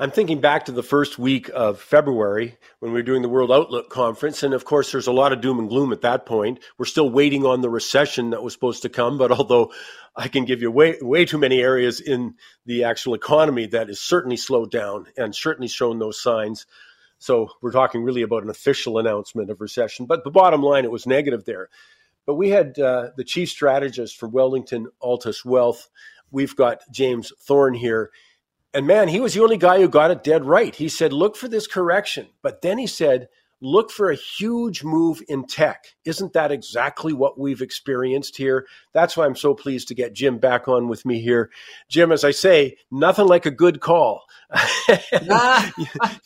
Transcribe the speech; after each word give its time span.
I'm 0.00 0.12
thinking 0.12 0.40
back 0.40 0.66
to 0.66 0.72
the 0.72 0.84
first 0.84 1.18
week 1.18 1.50
of 1.52 1.80
February 1.80 2.56
when 2.78 2.92
we 2.92 3.00
were 3.00 3.02
doing 3.02 3.22
the 3.22 3.28
World 3.28 3.50
Outlook 3.50 3.90
Conference. 3.90 4.44
And 4.44 4.54
of 4.54 4.64
course, 4.64 4.92
there's 4.92 5.08
a 5.08 5.12
lot 5.12 5.32
of 5.32 5.40
doom 5.40 5.58
and 5.58 5.68
gloom 5.68 5.92
at 5.92 6.02
that 6.02 6.24
point. 6.24 6.60
We're 6.78 6.84
still 6.84 7.10
waiting 7.10 7.44
on 7.44 7.62
the 7.62 7.68
recession 7.68 8.30
that 8.30 8.40
was 8.40 8.52
supposed 8.52 8.82
to 8.82 8.88
come. 8.88 9.18
But 9.18 9.32
although 9.32 9.72
I 10.14 10.28
can 10.28 10.44
give 10.44 10.62
you 10.62 10.70
way, 10.70 10.98
way 11.00 11.24
too 11.24 11.36
many 11.36 11.60
areas 11.60 11.98
in 11.98 12.36
the 12.64 12.84
actual 12.84 13.14
economy 13.14 13.66
that 13.66 13.90
is 13.90 14.00
certainly 14.00 14.36
slowed 14.36 14.70
down 14.70 15.06
and 15.16 15.34
certainly 15.34 15.66
shown 15.66 15.98
those 15.98 16.22
signs. 16.22 16.64
So 17.18 17.48
we're 17.60 17.72
talking 17.72 18.04
really 18.04 18.22
about 18.22 18.44
an 18.44 18.50
official 18.50 18.98
announcement 18.98 19.50
of 19.50 19.60
recession. 19.60 20.06
But 20.06 20.22
the 20.22 20.30
bottom 20.30 20.62
line, 20.62 20.84
it 20.84 20.92
was 20.92 21.08
negative 21.08 21.44
there. 21.44 21.70
But 22.24 22.36
we 22.36 22.50
had 22.50 22.78
uh, 22.78 23.08
the 23.16 23.24
chief 23.24 23.48
strategist 23.48 24.16
for 24.16 24.28
Wellington 24.28 24.86
Altus 25.02 25.44
Wealth. 25.44 25.88
We've 26.30 26.54
got 26.54 26.82
James 26.92 27.32
Thorne 27.40 27.74
here. 27.74 28.12
And 28.74 28.86
man, 28.86 29.08
he 29.08 29.20
was 29.20 29.34
the 29.34 29.42
only 29.42 29.56
guy 29.56 29.80
who 29.80 29.88
got 29.88 30.10
it 30.10 30.22
dead 30.22 30.44
right. 30.44 30.74
He 30.74 30.88
said, 30.88 31.12
look 31.12 31.36
for 31.36 31.48
this 31.48 31.66
correction. 31.66 32.28
But 32.42 32.62
then 32.62 32.78
he 32.78 32.86
said, 32.86 33.28
look 33.60 33.90
for 33.90 34.10
a 34.10 34.16
huge 34.16 34.84
move 34.84 35.22
in 35.28 35.46
tech. 35.46 35.86
Isn't 36.04 36.32
that 36.34 36.52
exactly 36.52 37.12
what 37.12 37.38
we've 37.38 37.60
experienced 37.60 38.36
here? 38.36 38.66
That's 38.92 39.16
why 39.16 39.26
I'm 39.26 39.36
so 39.36 39.54
pleased 39.54 39.88
to 39.88 39.94
get 39.94 40.12
Jim 40.12 40.38
back 40.38 40.68
on 40.68 40.88
with 40.88 41.04
me 41.04 41.20
here. 41.20 41.50
Jim, 41.88 42.12
as 42.12 42.24
I 42.24 42.30
say, 42.30 42.76
nothing 42.90 43.26
like 43.26 43.46
a 43.46 43.50
good 43.50 43.80
call. 43.80 44.22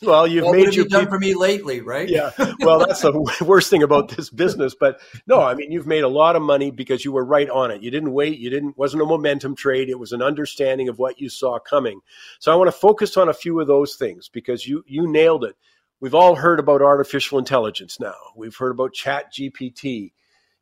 well, 0.01 0.27
you've 0.27 0.51
made 0.51 0.75
you 0.75 0.87
done 0.87 1.07
for 1.07 1.19
me 1.19 1.33
lately, 1.33 1.81
right? 1.81 2.07
yeah. 2.07 2.31
Well, 2.59 2.79
that's 2.79 3.01
the 3.01 3.35
worst 3.45 3.69
thing 3.69 3.83
about 3.83 4.09
this 4.09 4.29
business. 4.29 4.75
But 4.79 5.01
no, 5.27 5.41
I 5.41 5.55
mean, 5.55 5.71
you've 5.71 5.87
made 5.87 6.03
a 6.03 6.09
lot 6.09 6.35
of 6.35 6.41
money 6.41 6.71
because 6.71 7.03
you 7.03 7.11
were 7.11 7.25
right 7.25 7.49
on 7.49 7.71
it. 7.71 7.81
You 7.81 7.91
didn't 7.91 8.13
wait. 8.13 8.39
You 8.39 8.49
didn't. 8.49 8.77
Wasn't 8.77 9.01
a 9.01 9.05
momentum 9.05 9.55
trade. 9.55 9.89
It 9.89 9.99
was 9.99 10.13
an 10.13 10.21
understanding 10.21 10.87
of 10.87 10.99
what 10.99 11.19
you 11.19 11.29
saw 11.29 11.59
coming. 11.59 11.99
So 12.39 12.51
I 12.51 12.55
want 12.55 12.69
to 12.69 12.77
focus 12.77 13.17
on 13.17 13.27
a 13.27 13.33
few 13.33 13.59
of 13.59 13.67
those 13.67 13.95
things 13.95 14.29
because 14.29 14.65
you 14.65 14.83
you 14.87 15.11
nailed 15.11 15.43
it. 15.43 15.55
We've 16.03 16.13
all 16.13 16.35
heard 16.35 16.59
about 16.59 16.81
artificial 16.81 17.39
intelligence 17.39 17.97
now. 17.97 18.13
We've 18.35 18.57
heard 18.57 18.71
about 18.71 18.91
Chat 18.91 19.31
GPT. 19.31 20.11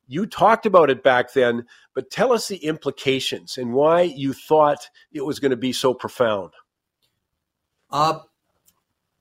You 0.08 0.28
talked 0.28 0.68
about 0.68 0.92
it 0.92 1.02
back 1.02 1.34
then, 1.34 1.66
but 1.96 2.12
tell 2.12 2.32
us 2.32 2.48
the 2.48 2.58
implications 2.58 3.58
and 3.58 3.74
why 3.74 4.02
you 4.02 4.34
thought 4.34 4.88
it 5.12 5.26
was 5.26 5.40
going 5.40 5.50
to 5.50 5.58
be 5.58 5.74
so 5.74 5.96
profound. 5.96 6.52
Uh, 7.90 8.20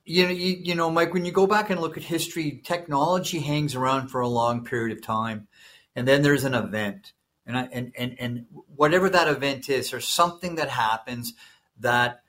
you 0.04 0.24
know, 0.24 0.30
you, 0.30 0.58
you 0.62 0.74
know, 0.74 0.90
Mike, 0.90 1.14
when 1.14 1.24
you 1.24 1.32
go 1.32 1.46
back 1.46 1.70
and 1.70 1.80
look 1.80 1.96
at 1.96 2.02
history, 2.02 2.60
technology 2.62 3.38
hangs 3.38 3.74
around 3.74 4.08
for 4.08 4.20
a 4.20 4.28
long 4.28 4.62
period 4.62 4.94
of 4.94 5.02
time, 5.02 5.48
and 5.96 6.06
then 6.06 6.20
there's 6.20 6.44
an 6.44 6.52
event, 6.52 7.14
and 7.46 7.56
I, 7.56 7.62
and 7.72 7.92
and 7.96 8.16
and 8.20 8.46
whatever 8.76 9.08
that 9.08 9.26
event 9.26 9.70
is, 9.70 9.90
there's 9.90 10.06
something 10.06 10.56
that 10.56 10.68
happens 10.68 11.32
that 11.78 12.24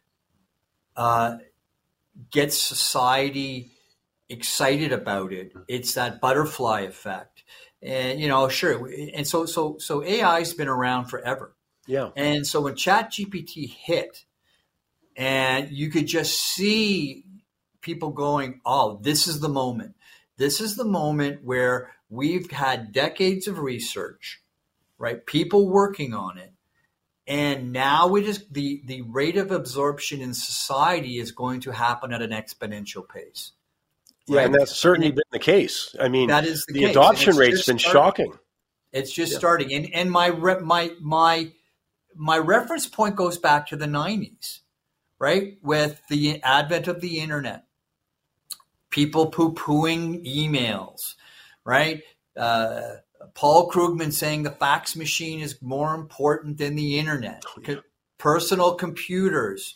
uh, 0.96 1.40
gets 2.32 2.58
society 2.58 3.71
excited 4.32 4.92
about 4.92 5.34
it. 5.34 5.50
Mm-hmm. 5.50 5.64
It's 5.68 5.94
that 5.96 6.22
butterfly 6.22 6.82
effect. 6.82 7.44
And 7.82 8.20
you 8.20 8.28
know, 8.28 8.48
sure. 8.50 8.90
And 9.14 9.28
so 9.28 9.46
so 9.46 9.78
so 9.80 10.04
AI's 10.04 10.54
been 10.54 10.68
around 10.68 11.06
forever. 11.06 11.56
Yeah. 11.88 12.10
And 12.16 12.46
so 12.46 12.62
when 12.62 12.76
Chat 12.76 13.12
GPT 13.12 13.70
hit, 13.70 14.26
and 15.18 15.72
you 15.72 15.90
could 15.90 16.08
just 16.08 16.40
see 16.40 17.26
people 17.82 18.12
going, 18.12 18.62
"Oh, 18.66 19.00
this 19.02 19.28
is 19.28 19.40
the 19.40 19.50
moment. 19.50 19.96
This 20.38 20.62
is 20.62 20.76
the 20.76 20.86
moment 20.86 21.44
where 21.44 21.92
we've 22.10 22.50
had 22.52 22.92
decades 22.92 23.48
of 23.48 23.60
research, 23.60 24.42
right? 24.98 25.26
People 25.26 25.68
working 25.68 26.14
on 26.14 26.38
it, 26.38 26.54
and 27.26 27.72
now 27.72 28.16
it 28.16 28.26
is 28.26 28.46
the 28.52 28.84
the 28.86 29.02
rate 29.02 29.38
of 29.38 29.52
absorption 29.52 30.22
in 30.22 30.36
society 30.36 31.18
is 31.18 31.32
going 31.32 31.62
to 31.62 31.72
happen 31.72 32.14
at 32.14 32.22
an 32.22 32.32
exponential 32.32 33.08
pace. 33.08 33.54
Yeah, 34.28 34.38
right? 34.38 34.46
and 34.46 34.56
that's 34.56 34.76
certainly 34.78 35.08
and 35.08 35.18
it, 35.18 35.24
been 35.32 35.40
the 35.40 35.40
case. 35.40 35.96
I 36.00 36.08
mean, 36.08 36.30
that 36.30 36.46
is 36.46 36.64
the, 36.68 36.74
the 36.74 36.84
adoption 36.86 37.36
rate's 37.36 37.66
been 37.66 37.80
starting. 37.80 38.28
shocking. 38.28 38.40
It's 38.94 39.12
just 39.12 39.34
yeah. 39.34 39.38
starting, 39.38 39.74
and 39.74 39.94
and 39.94 40.12
my 40.12 40.32
my 40.32 40.92
my 41.00 41.52
my 42.16 42.38
reference 42.38 42.88
point 42.88 43.16
goes 43.16 43.38
back 43.38 43.68
to 43.68 43.76
the 43.76 43.88
'90s, 43.88 44.60
right? 45.20 45.58
With 45.62 46.02
the 46.10 46.42
advent 46.44 46.88
of 46.88 47.02
the 47.02 47.20
internet, 47.20 47.66
people 48.90 49.28
poo 49.28 49.54
pooing 49.54 50.26
emails, 50.26 51.16
right? 51.66 52.04
Uh, 52.38 52.98
Paul 53.34 53.70
Krugman 53.70 54.14
saying 54.14 54.44
the 54.44 54.52
fax 54.52 54.96
machine 54.96 55.40
is 55.40 55.62
more 55.62 55.96
important 55.96 56.58
than 56.58 56.76
the 56.76 57.00
internet. 57.00 57.44
Oh, 57.48 57.62
yeah. 57.68 57.76
Personal 58.18 58.76
computers. 58.76 59.76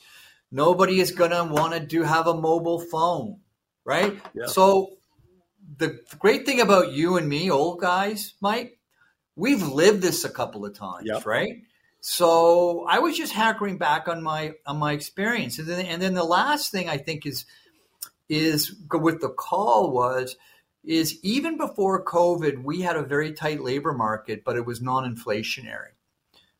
Nobody 0.51 0.99
is 0.99 1.11
going 1.11 1.31
to 1.31 1.43
want 1.43 1.73
to 1.73 1.79
do 1.79 2.03
have 2.03 2.27
a 2.27 2.33
mobile 2.33 2.79
phone 2.79 3.39
right? 3.85 4.19
Yeah. 4.33 4.47
So 4.47 4.97
the 5.77 5.99
great 6.19 6.45
thing 6.45 6.59
about 6.59 6.91
you 6.91 7.17
and 7.17 7.29
me, 7.29 7.49
old 7.49 7.79
guys, 7.79 8.33
Mike, 8.41 8.77
we've 9.35 9.61
lived 9.61 10.01
this 10.01 10.25
a 10.25 10.29
couple 10.29 10.65
of 10.65 10.77
times, 10.77 11.07
yep. 11.07 11.25
right? 11.25 11.61
So 12.01 12.85
I 12.87 12.99
was 12.99 13.17
just 13.17 13.33
hankering 13.33 13.77
back 13.77 14.07
on 14.07 14.21
my 14.21 14.53
on 14.65 14.77
my 14.77 14.93
experience, 14.93 15.57
and 15.57 15.67
then 15.67 15.85
and 15.85 16.01
then 16.01 16.13
the 16.13 16.23
last 16.23 16.71
thing 16.71 16.87
I 16.87 16.97
think 16.97 17.25
is 17.25 17.45
is 18.29 18.75
with 18.91 19.21
the 19.21 19.29
call 19.29 19.91
was 19.91 20.35
is 20.83 21.17
even 21.23 21.57
before 21.57 22.05
COVID, 22.05 22.63
we 22.63 22.81
had 22.81 22.95
a 22.95 23.01
very 23.01 23.33
tight 23.33 23.61
labor 23.61 23.91
market, 23.91 24.43
but 24.43 24.55
it 24.55 24.67
was 24.67 24.81
non-inflationary, 24.83 25.93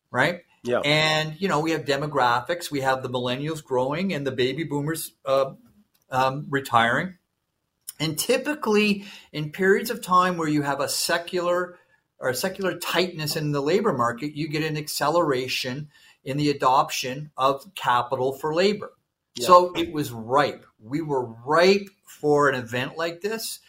right? 0.10 0.42
Yeah. 0.64 0.80
And 0.80 1.40
you 1.40 1.48
know 1.48 1.60
we 1.60 1.72
have 1.72 1.86
demographics, 1.86 2.72
we 2.72 2.82
have 2.82 3.04
the 3.04 3.10
millennials 3.10 3.64
growing, 3.64 4.14
and 4.14 4.26
the 4.26 4.32
baby 4.32 4.64
boomers 4.64 5.12
uh, 5.26 5.54
um, 6.16 6.48
retiring. 6.50 7.18
And 8.00 8.18
typically, 8.18 9.06
in 9.32 9.52
periods 9.52 9.90
of 9.90 10.02
time 10.02 10.38
where 10.38 10.48
you 10.48 10.62
have 10.64 10.80
a 10.80 10.90
secular 10.90 11.78
or 12.20 12.30
a 12.30 12.36
secular 12.36 12.78
tightness 12.78 13.36
in 13.36 13.52
the 13.52 13.62
labor 13.62 13.94
market, 13.94 14.36
you 14.36 14.48
get 14.48 14.64
an 14.64 14.78
acceleration 14.78 15.90
in 16.24 16.38
the 16.38 16.50
adoption 16.50 17.32
of 17.38 17.74
capital 17.76 18.34
for 18.34 18.54
labor. 18.54 18.92
Yeah. 19.36 19.48
So 19.48 19.74
it 19.76 19.92
was 19.92 20.12
ripe. 20.12 20.66
We 20.82 21.02
were 21.02 21.26
ripe 21.26 21.90
for 22.06 22.50
an 22.50 22.56
event 22.56 22.98
like 22.98 23.22
this. 23.22 23.60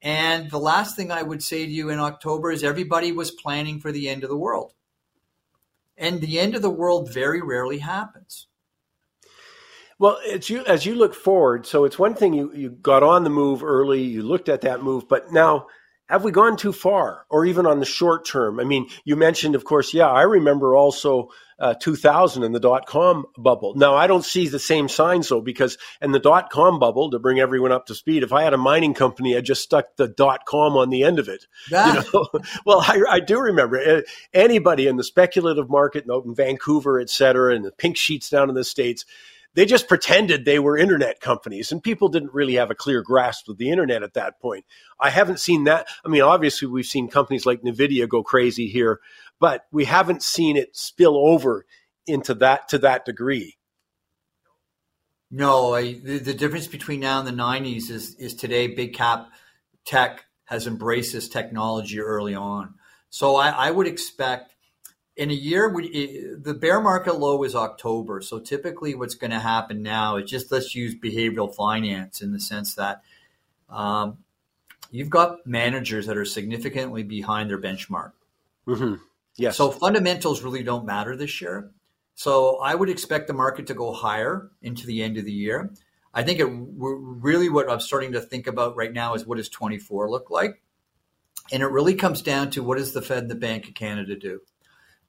And 0.00 0.50
the 0.50 0.58
last 0.58 0.96
thing 0.96 1.12
I 1.12 1.22
would 1.22 1.42
say 1.42 1.64
to 1.64 1.70
you 1.70 1.90
in 1.90 2.00
October 2.00 2.50
is 2.50 2.64
everybody 2.64 3.12
was 3.12 3.30
planning 3.30 3.78
for 3.78 3.92
the 3.92 4.08
end 4.08 4.24
of 4.24 4.30
the 4.30 4.36
world. 4.36 4.74
And 5.96 6.20
the 6.20 6.40
end 6.40 6.56
of 6.56 6.62
the 6.62 6.70
world 6.70 7.12
very 7.12 7.40
rarely 7.40 7.78
happens. 7.78 8.48
Well, 10.02 10.18
it's 10.24 10.50
you 10.50 10.64
as 10.64 10.84
you 10.84 10.96
look 10.96 11.14
forward. 11.14 11.64
So 11.64 11.84
it's 11.84 11.96
one 11.96 12.16
thing 12.16 12.34
you 12.34 12.52
you 12.52 12.70
got 12.70 13.04
on 13.04 13.22
the 13.22 13.30
move 13.30 13.62
early, 13.62 14.02
you 14.02 14.24
looked 14.24 14.48
at 14.48 14.62
that 14.62 14.82
move, 14.82 15.08
but 15.08 15.30
now 15.30 15.68
have 16.08 16.24
we 16.24 16.32
gone 16.32 16.56
too 16.56 16.72
far, 16.72 17.24
or 17.30 17.46
even 17.46 17.66
on 17.66 17.78
the 17.78 17.86
short 17.86 18.26
term? 18.26 18.58
I 18.58 18.64
mean, 18.64 18.88
you 19.04 19.14
mentioned, 19.14 19.54
of 19.54 19.64
course, 19.64 19.94
yeah, 19.94 20.08
I 20.08 20.22
remember 20.22 20.74
also 20.74 21.28
uh, 21.60 21.74
2000 21.74 22.42
and 22.42 22.52
the 22.52 22.58
dot 22.58 22.86
com 22.86 23.26
bubble. 23.38 23.74
Now, 23.76 23.94
I 23.94 24.08
don't 24.08 24.24
see 24.24 24.48
the 24.48 24.58
same 24.58 24.88
signs 24.88 25.28
though, 25.28 25.40
because 25.40 25.78
in 26.00 26.10
the 26.10 26.18
dot 26.18 26.50
com 26.50 26.80
bubble, 26.80 27.12
to 27.12 27.20
bring 27.20 27.38
everyone 27.38 27.70
up 27.70 27.86
to 27.86 27.94
speed, 27.94 28.24
if 28.24 28.32
I 28.32 28.42
had 28.42 28.54
a 28.54 28.58
mining 28.58 28.94
company, 28.94 29.36
I 29.36 29.40
just 29.40 29.62
stuck 29.62 29.94
the 29.94 30.08
dot 30.08 30.46
com 30.46 30.76
on 30.76 30.90
the 30.90 31.04
end 31.04 31.20
of 31.20 31.28
it. 31.28 31.46
Yeah. 31.70 31.94
You 31.94 32.02
know? 32.12 32.28
well, 32.66 32.80
I, 32.80 33.02
I, 33.08 33.20
do 33.20 33.38
remember 33.38 33.78
uh, 33.78 34.00
anybody 34.34 34.88
in 34.88 34.96
the 34.96 35.04
speculative 35.04 35.70
market 35.70 36.06
in 36.08 36.34
Vancouver, 36.34 36.98
et 36.98 37.08
cetera, 37.08 37.54
and 37.54 37.64
the 37.64 37.70
pink 37.70 37.96
sheets 37.96 38.28
down 38.28 38.48
in 38.48 38.56
the 38.56 38.64
States 38.64 39.04
they 39.54 39.66
just 39.66 39.88
pretended 39.88 40.44
they 40.44 40.58
were 40.58 40.76
internet 40.76 41.20
companies 41.20 41.72
and 41.72 41.82
people 41.82 42.08
didn't 42.08 42.32
really 42.32 42.54
have 42.54 42.70
a 42.70 42.74
clear 42.74 43.02
grasp 43.02 43.48
of 43.48 43.58
the 43.58 43.70
internet 43.70 44.02
at 44.02 44.14
that 44.14 44.40
point. 44.40 44.64
I 44.98 45.10
haven't 45.10 45.40
seen 45.40 45.64
that. 45.64 45.86
I 46.04 46.08
mean, 46.08 46.22
obviously 46.22 46.68
we've 46.68 46.86
seen 46.86 47.08
companies 47.08 47.46
like 47.46 47.62
Nvidia 47.62 48.08
go 48.08 48.22
crazy 48.22 48.68
here, 48.68 49.00
but 49.38 49.66
we 49.70 49.84
haven't 49.84 50.22
seen 50.22 50.56
it 50.56 50.76
spill 50.76 51.16
over 51.16 51.66
into 52.06 52.34
that 52.34 52.68
to 52.68 52.78
that 52.78 53.04
degree. 53.04 53.56
No, 55.30 55.74
I, 55.74 55.94
the, 55.94 56.18
the 56.18 56.34
difference 56.34 56.66
between 56.66 57.00
now 57.00 57.18
and 57.18 57.26
the 57.26 57.32
90s 57.32 57.90
is 57.90 58.14
is 58.16 58.34
today 58.34 58.66
big 58.66 58.94
cap 58.94 59.28
tech 59.84 60.24
has 60.44 60.66
embraced 60.66 61.12
this 61.12 61.28
technology 61.28 62.00
early 62.00 62.34
on. 62.34 62.74
So 63.08 63.36
I, 63.36 63.48
I 63.48 63.70
would 63.70 63.86
expect 63.86 64.51
in 65.16 65.30
a 65.30 65.34
year, 65.34 65.68
we, 65.68 66.34
the 66.40 66.54
bear 66.54 66.80
market 66.80 67.18
low 67.18 67.42
is 67.42 67.54
October. 67.54 68.22
So 68.22 68.38
typically, 68.38 68.94
what's 68.94 69.14
going 69.14 69.30
to 69.30 69.38
happen 69.38 69.82
now 69.82 70.16
is 70.16 70.30
just 70.30 70.50
let's 70.50 70.74
use 70.74 70.94
behavioral 70.94 71.54
finance 71.54 72.22
in 72.22 72.32
the 72.32 72.40
sense 72.40 72.74
that 72.74 73.02
um, 73.68 74.18
you've 74.90 75.10
got 75.10 75.46
managers 75.46 76.06
that 76.06 76.16
are 76.16 76.24
significantly 76.24 77.02
behind 77.02 77.50
their 77.50 77.60
benchmark. 77.60 78.12
Mm-hmm. 78.66 78.94
Yes. 79.36 79.56
So 79.56 79.70
fundamentals 79.70 80.42
really 80.42 80.62
don't 80.62 80.86
matter 80.86 81.16
this 81.16 81.40
year. 81.40 81.70
So 82.14 82.58
I 82.58 82.74
would 82.74 82.90
expect 82.90 83.26
the 83.26 83.32
market 83.32 83.66
to 83.68 83.74
go 83.74 83.92
higher 83.92 84.50
into 84.62 84.86
the 84.86 85.02
end 85.02 85.16
of 85.16 85.24
the 85.24 85.32
year. 85.32 85.72
I 86.14 86.22
think 86.22 86.40
it 86.40 86.48
really 86.48 87.48
what 87.48 87.70
I'm 87.70 87.80
starting 87.80 88.12
to 88.12 88.20
think 88.20 88.46
about 88.46 88.76
right 88.76 88.92
now 88.92 89.14
is 89.14 89.26
what 89.26 89.38
does 89.38 89.48
24 89.48 90.10
look 90.10 90.30
like, 90.30 90.60
and 91.50 91.62
it 91.62 91.68
really 91.68 91.94
comes 91.94 92.20
down 92.20 92.50
to 92.50 92.62
what 92.62 92.76
does 92.76 92.92
the 92.92 93.00
Fed 93.00 93.22
and 93.22 93.30
the 93.30 93.34
Bank 93.34 93.66
of 93.66 93.72
Canada 93.72 94.14
do 94.14 94.42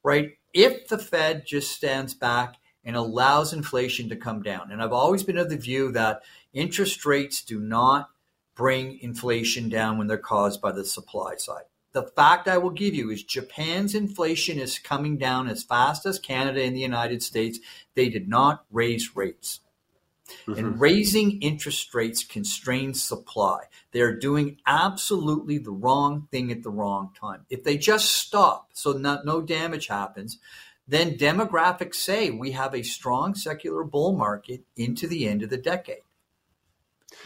right? 0.04 0.32
If 0.52 0.86
the 0.86 0.98
Fed 0.98 1.44
just 1.46 1.72
stands 1.72 2.14
back 2.14 2.56
and 2.84 2.94
allows 2.94 3.52
inflation 3.52 4.08
to 4.10 4.16
come 4.16 4.42
down. 4.42 4.70
And 4.70 4.82
I've 4.82 4.92
always 4.92 5.22
been 5.22 5.38
of 5.38 5.48
the 5.48 5.56
view 5.56 5.90
that 5.92 6.22
interest 6.52 7.04
rates 7.06 7.42
do 7.42 7.58
not 7.58 8.10
bring 8.54 8.98
inflation 9.00 9.68
down 9.68 9.98
when 9.98 10.06
they're 10.06 10.18
caused 10.18 10.60
by 10.60 10.70
the 10.70 10.84
supply 10.84 11.36
side. 11.36 11.64
The 11.92 12.02
fact 12.02 12.48
I 12.48 12.58
will 12.58 12.70
give 12.70 12.94
you 12.94 13.10
is 13.10 13.22
Japan's 13.22 13.94
inflation 13.94 14.58
is 14.58 14.78
coming 14.78 15.16
down 15.16 15.48
as 15.48 15.62
fast 15.62 16.04
as 16.06 16.18
Canada 16.18 16.62
and 16.62 16.74
the 16.74 16.80
United 16.80 17.22
States. 17.22 17.58
They 17.94 18.08
did 18.08 18.28
not 18.28 18.64
raise 18.70 19.16
rates. 19.16 19.60
Mm-hmm. 20.46 20.58
And 20.58 20.80
raising 20.80 21.42
interest 21.42 21.94
rates 21.94 22.24
constrains 22.24 23.02
supply. 23.02 23.64
They 23.92 24.00
are 24.00 24.16
doing 24.16 24.58
absolutely 24.66 25.58
the 25.58 25.70
wrong 25.70 26.28
thing 26.30 26.50
at 26.50 26.62
the 26.62 26.70
wrong 26.70 27.10
time. 27.18 27.44
If 27.50 27.62
they 27.62 27.76
just 27.76 28.10
stop 28.10 28.70
so 28.72 28.92
not, 28.92 29.26
no 29.26 29.42
damage 29.42 29.88
happens, 29.88 30.38
then 30.88 31.16
demographics 31.16 31.96
say 31.96 32.30
we 32.30 32.52
have 32.52 32.74
a 32.74 32.82
strong 32.82 33.34
secular 33.34 33.84
bull 33.84 34.16
market 34.16 34.62
into 34.76 35.06
the 35.06 35.26
end 35.26 35.42
of 35.42 35.50
the 35.50 35.58
decade. 35.58 36.02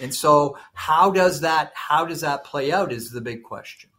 And 0.00 0.14
so 0.14 0.58
how 0.74 1.10
does 1.10 1.40
that 1.40 1.72
how 1.74 2.04
does 2.04 2.20
that 2.20 2.44
play 2.44 2.72
out 2.72 2.92
is 2.92 3.10
the 3.10 3.20
big 3.20 3.42
question. 3.42 3.90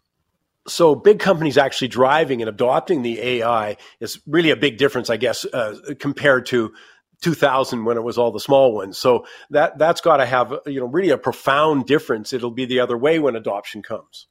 So 0.67 0.93
big 0.93 1.19
companies 1.19 1.57
actually 1.57 1.87
driving 1.87 2.41
and 2.41 2.49
adopting 2.49 3.01
the 3.01 3.19
AI 3.19 3.77
is 3.99 4.19
really 4.27 4.51
a 4.51 4.55
big 4.55 4.77
difference, 4.77 5.09
I 5.09 5.17
guess, 5.17 5.45
uh, 5.45 5.77
compared 5.99 6.45
to 6.47 6.73
2000 7.21 7.85
when 7.85 7.97
it 7.97 8.03
was 8.03 8.17
all 8.17 8.31
the 8.31 8.39
small 8.39 8.73
ones. 8.73 8.97
So 8.97 9.25
that 9.49 9.77
that's 9.77 10.01
got 10.01 10.17
to 10.17 10.25
have 10.25 10.53
you 10.65 10.79
know 10.79 10.85
really 10.85 11.09
a 11.09 11.17
profound 11.17 11.85
difference. 11.85 12.33
It'll 12.33 12.51
be 12.51 12.65
the 12.65 12.79
other 12.79 12.97
way 12.97 13.19
when 13.19 13.35
adoption 13.35 13.81
comes. 13.81 14.27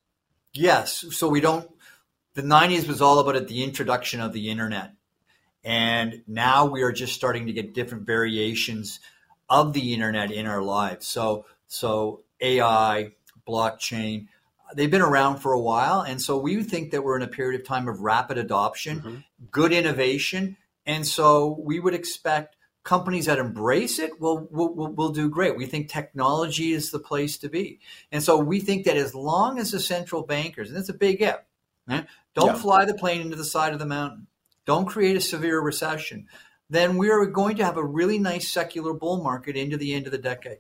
Yes. 0.53 1.05
So 1.11 1.29
we 1.29 1.41
don't. 1.41 1.69
The 2.35 2.43
90s 2.43 2.87
was 2.87 3.03
all 3.03 3.19
about 3.19 3.49
the 3.49 3.65
introduction 3.65 4.21
of 4.21 4.33
the 4.33 4.49
internet, 4.49 4.93
and 5.65 6.23
now 6.27 6.67
we 6.67 6.83
are 6.83 6.93
just 6.93 7.15
starting 7.15 7.47
to 7.47 7.53
get 7.53 7.75
different 7.75 8.07
variations 8.07 9.01
of 9.51 9.73
the 9.73 9.93
internet 9.93 10.31
in 10.31 10.47
our 10.47 10.63
lives. 10.63 11.07
So 11.07 11.47
so 11.67 12.23
AI, 12.41 13.13
blockchain. 13.47 14.29
They've 14.75 14.91
been 14.91 15.03
around 15.03 15.39
for 15.39 15.53
a 15.53 15.61
while, 15.61 16.03
and 16.03 16.21
so 16.21 16.39
we 16.39 16.63
think 16.63 16.91
that 16.91 17.03
we're 17.03 17.17
in 17.17 17.23
a 17.23 17.29
period 17.29 17.61
of 17.61 17.67
time 17.67 17.89
of 17.89 18.01
rapid 18.01 18.37
adoption, 18.37 19.01
mm-hmm. 19.01 19.17
good 19.51 19.73
innovation, 19.73 20.59
and 20.85 21.07
so 21.07 21.59
we 21.63 21.81
would 21.81 21.95
expect 21.95 22.57
companies 22.85 23.27
that 23.27 23.39
embrace 23.39 23.99
it 23.99 24.21
will, 24.21 24.49
will, 24.51 24.75
will, 24.75 24.93
will 24.93 25.09
do 25.11 25.29
great. 25.29 25.57
We 25.57 25.67
think 25.67 25.89
technology 25.89 26.73
is 26.73 26.91
the 26.91 26.99
place 26.99 27.37
to 27.39 27.49
be. 27.49 27.81
And 28.11 28.23
so 28.23 28.39
we 28.39 28.61
think 28.61 28.87
that 28.87 28.97
as 28.97 29.15
long 29.15 29.59
as 29.59 29.73
the 29.73 29.81
central 29.81 30.23
bankers, 30.23 30.69
and 30.69 30.77
that's 30.77 30.89
a 30.89 30.95
big 30.95 31.21
if, 31.21 31.47
right? 31.87 32.07
don't 32.35 32.47
yeah. 32.47 32.55
fly 32.55 32.85
the 32.85 32.95
plane 32.95 33.21
into 33.21 33.37
the 33.37 33.45
side 33.45 33.73
of 33.73 33.79
the 33.79 33.87
mountain, 33.87 34.27
don't 34.65 34.87
create 34.87 35.17
a 35.17 35.21
severe 35.21 35.61
recession, 35.61 36.29
then 36.71 36.97
we 36.97 37.11
are 37.11 37.25
going 37.27 37.57
to 37.57 37.65
have 37.65 37.77
a 37.77 37.85
really 37.85 38.19
nice 38.19 38.49
secular 38.49 38.93
bull 38.93 39.23
market 39.23 39.57
into 39.57 39.77
the 39.77 39.95
end 39.95 40.07
of 40.07 40.13
the 40.13 40.19
decade. 40.19 40.59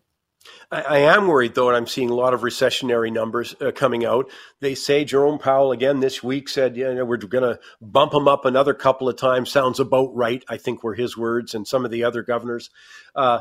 I, 0.71 0.83
I, 0.83 0.99
am 0.99 1.27
worried, 1.27 1.55
though, 1.55 1.69
and 1.69 1.77
I'm 1.77 1.87
seeing 1.87 2.11
a 2.11 2.15
lot 2.15 2.35
of 2.35 2.43
recessionary 2.43 3.13
numbers 3.13 3.55
uh, 3.61 3.73
coming 3.73 4.05
out. 4.05 4.31
They 4.61 4.75
say 4.75 5.05
Jerome 5.05 5.39
Powell 5.39 5.73
again 5.73 6.01
this 6.01 6.23
week 6.23 6.49
said, 6.49 6.77
"Yeah, 6.77 6.91
you 6.91 6.97
know, 6.97 7.05
we're 7.05 7.17
going 7.17 7.45
to 7.45 7.61
bump 7.81 8.13
him 8.13 8.29
up 8.29 8.45
another 8.45 8.75
couple 8.75 9.09
of 9.09 9.17
times." 9.17 9.51
Sounds 9.51 9.81
about 9.81 10.15
right. 10.15 10.45
I 10.49 10.57
think 10.57 10.83
were 10.83 10.95
his 10.95 11.17
words, 11.17 11.55
and 11.55 11.67
some 11.67 11.85
of 11.85 11.91
the 11.91 12.05
other 12.05 12.23
governors. 12.23 12.71
Uh, 13.15 13.41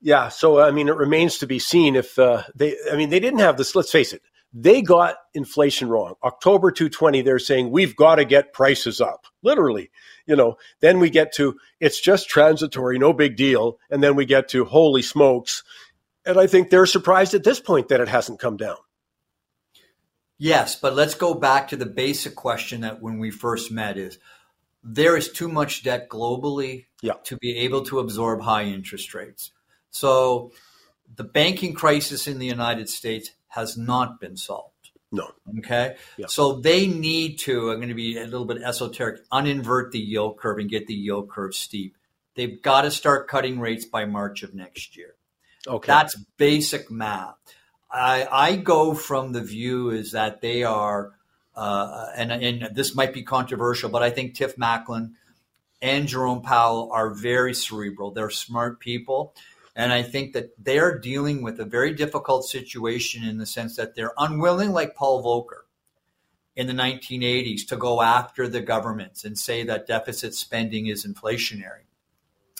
yeah, 0.00 0.28
so 0.28 0.60
I 0.60 0.72
mean, 0.72 0.88
it 0.88 0.96
remains 0.96 1.38
to 1.38 1.46
be 1.46 1.58
seen 1.60 1.96
if 1.96 2.18
uh, 2.18 2.42
they. 2.54 2.76
I 2.90 2.96
mean, 2.96 3.10
they 3.10 3.20
didn't 3.20 3.40
have 3.40 3.56
this. 3.56 3.74
Let's 3.74 3.92
face 3.92 4.12
it, 4.12 4.22
they 4.52 4.82
got 4.82 5.16
inflation 5.32 5.88
wrong. 5.88 6.14
October 6.22 6.70
220, 6.70 7.22
they're 7.22 7.38
saying 7.38 7.70
we've 7.70 7.96
got 7.96 8.16
to 8.16 8.24
get 8.24 8.52
prices 8.52 9.00
up. 9.00 9.26
Literally, 9.42 9.90
you 10.26 10.36
know. 10.36 10.56
Then 10.80 10.98
we 10.98 11.08
get 11.08 11.32
to 11.34 11.56
it's 11.80 12.00
just 12.00 12.28
transitory, 12.28 12.98
no 12.98 13.12
big 13.12 13.36
deal, 13.36 13.78
and 13.90 14.02
then 14.02 14.16
we 14.16 14.26
get 14.26 14.48
to 14.48 14.64
holy 14.64 15.02
smokes 15.02 15.62
and 16.24 16.38
I 16.38 16.46
think 16.46 16.70
they're 16.70 16.86
surprised 16.86 17.34
at 17.34 17.44
this 17.44 17.60
point 17.60 17.88
that 17.88 18.00
it 18.00 18.08
hasn't 18.08 18.40
come 18.40 18.56
down. 18.56 18.76
Yes, 20.38 20.74
but 20.74 20.94
let's 20.94 21.14
go 21.14 21.34
back 21.34 21.68
to 21.68 21.76
the 21.76 21.86
basic 21.86 22.34
question 22.34 22.80
that 22.80 23.00
when 23.00 23.18
we 23.18 23.30
first 23.30 23.70
met 23.70 23.96
is 23.96 24.18
there 24.82 25.16
is 25.16 25.30
too 25.30 25.48
much 25.48 25.84
debt 25.84 26.08
globally 26.08 26.86
yeah. 27.00 27.12
to 27.24 27.36
be 27.36 27.58
able 27.58 27.84
to 27.84 28.00
absorb 28.00 28.42
high 28.42 28.64
interest 28.64 29.14
rates. 29.14 29.52
So 29.90 30.52
the 31.14 31.24
banking 31.24 31.74
crisis 31.74 32.26
in 32.26 32.38
the 32.38 32.46
United 32.46 32.88
States 32.88 33.30
has 33.48 33.76
not 33.76 34.20
been 34.20 34.36
solved. 34.36 34.90
No. 35.12 35.30
Okay. 35.58 35.96
Yeah. 36.16 36.26
So 36.26 36.54
they 36.54 36.86
need 36.86 37.38
to, 37.40 37.70
I'm 37.70 37.76
going 37.76 37.88
to 37.88 37.94
be 37.94 38.16
a 38.16 38.24
little 38.24 38.46
bit 38.46 38.62
esoteric, 38.62 39.28
uninvert 39.30 39.92
the 39.92 39.98
yield 39.98 40.38
curve 40.38 40.58
and 40.58 40.70
get 40.70 40.86
the 40.86 40.94
yield 40.94 41.28
curve 41.28 41.54
steep. 41.54 41.96
They've 42.34 42.60
got 42.60 42.82
to 42.82 42.90
start 42.90 43.28
cutting 43.28 43.60
rates 43.60 43.84
by 43.84 44.06
March 44.06 44.42
of 44.42 44.54
next 44.54 44.96
year. 44.96 45.14
Okay. 45.66 45.86
That's 45.86 46.16
basic 46.36 46.90
math. 46.90 47.36
I, 47.90 48.26
I 48.30 48.56
go 48.56 48.94
from 48.94 49.32
the 49.32 49.42
view 49.42 49.90
is 49.90 50.12
that 50.12 50.40
they 50.40 50.64
are, 50.64 51.12
uh, 51.54 52.06
and, 52.16 52.32
and 52.32 52.74
this 52.74 52.94
might 52.94 53.12
be 53.12 53.22
controversial, 53.22 53.90
but 53.90 54.02
I 54.02 54.10
think 54.10 54.34
Tiff 54.34 54.56
Macklem 54.56 55.12
and 55.82 56.08
Jerome 56.08 56.42
Powell 56.42 56.90
are 56.92 57.10
very 57.10 57.54
cerebral. 57.54 58.12
They're 58.12 58.30
smart 58.30 58.80
people. 58.80 59.34
And 59.74 59.92
I 59.92 60.02
think 60.02 60.34
that 60.34 60.52
they're 60.62 60.98
dealing 60.98 61.42
with 61.42 61.58
a 61.58 61.64
very 61.64 61.94
difficult 61.94 62.44
situation 62.44 63.24
in 63.24 63.38
the 63.38 63.46
sense 63.46 63.76
that 63.76 63.94
they're 63.94 64.12
unwilling, 64.18 64.72
like 64.72 64.94
Paul 64.94 65.24
Volcker 65.24 65.62
in 66.54 66.66
the 66.66 66.74
1980s, 66.74 67.66
to 67.68 67.76
go 67.76 68.02
after 68.02 68.46
the 68.48 68.60
governments 68.60 69.24
and 69.24 69.38
say 69.38 69.64
that 69.64 69.86
deficit 69.86 70.34
spending 70.34 70.86
is 70.86 71.06
inflationary. 71.06 71.86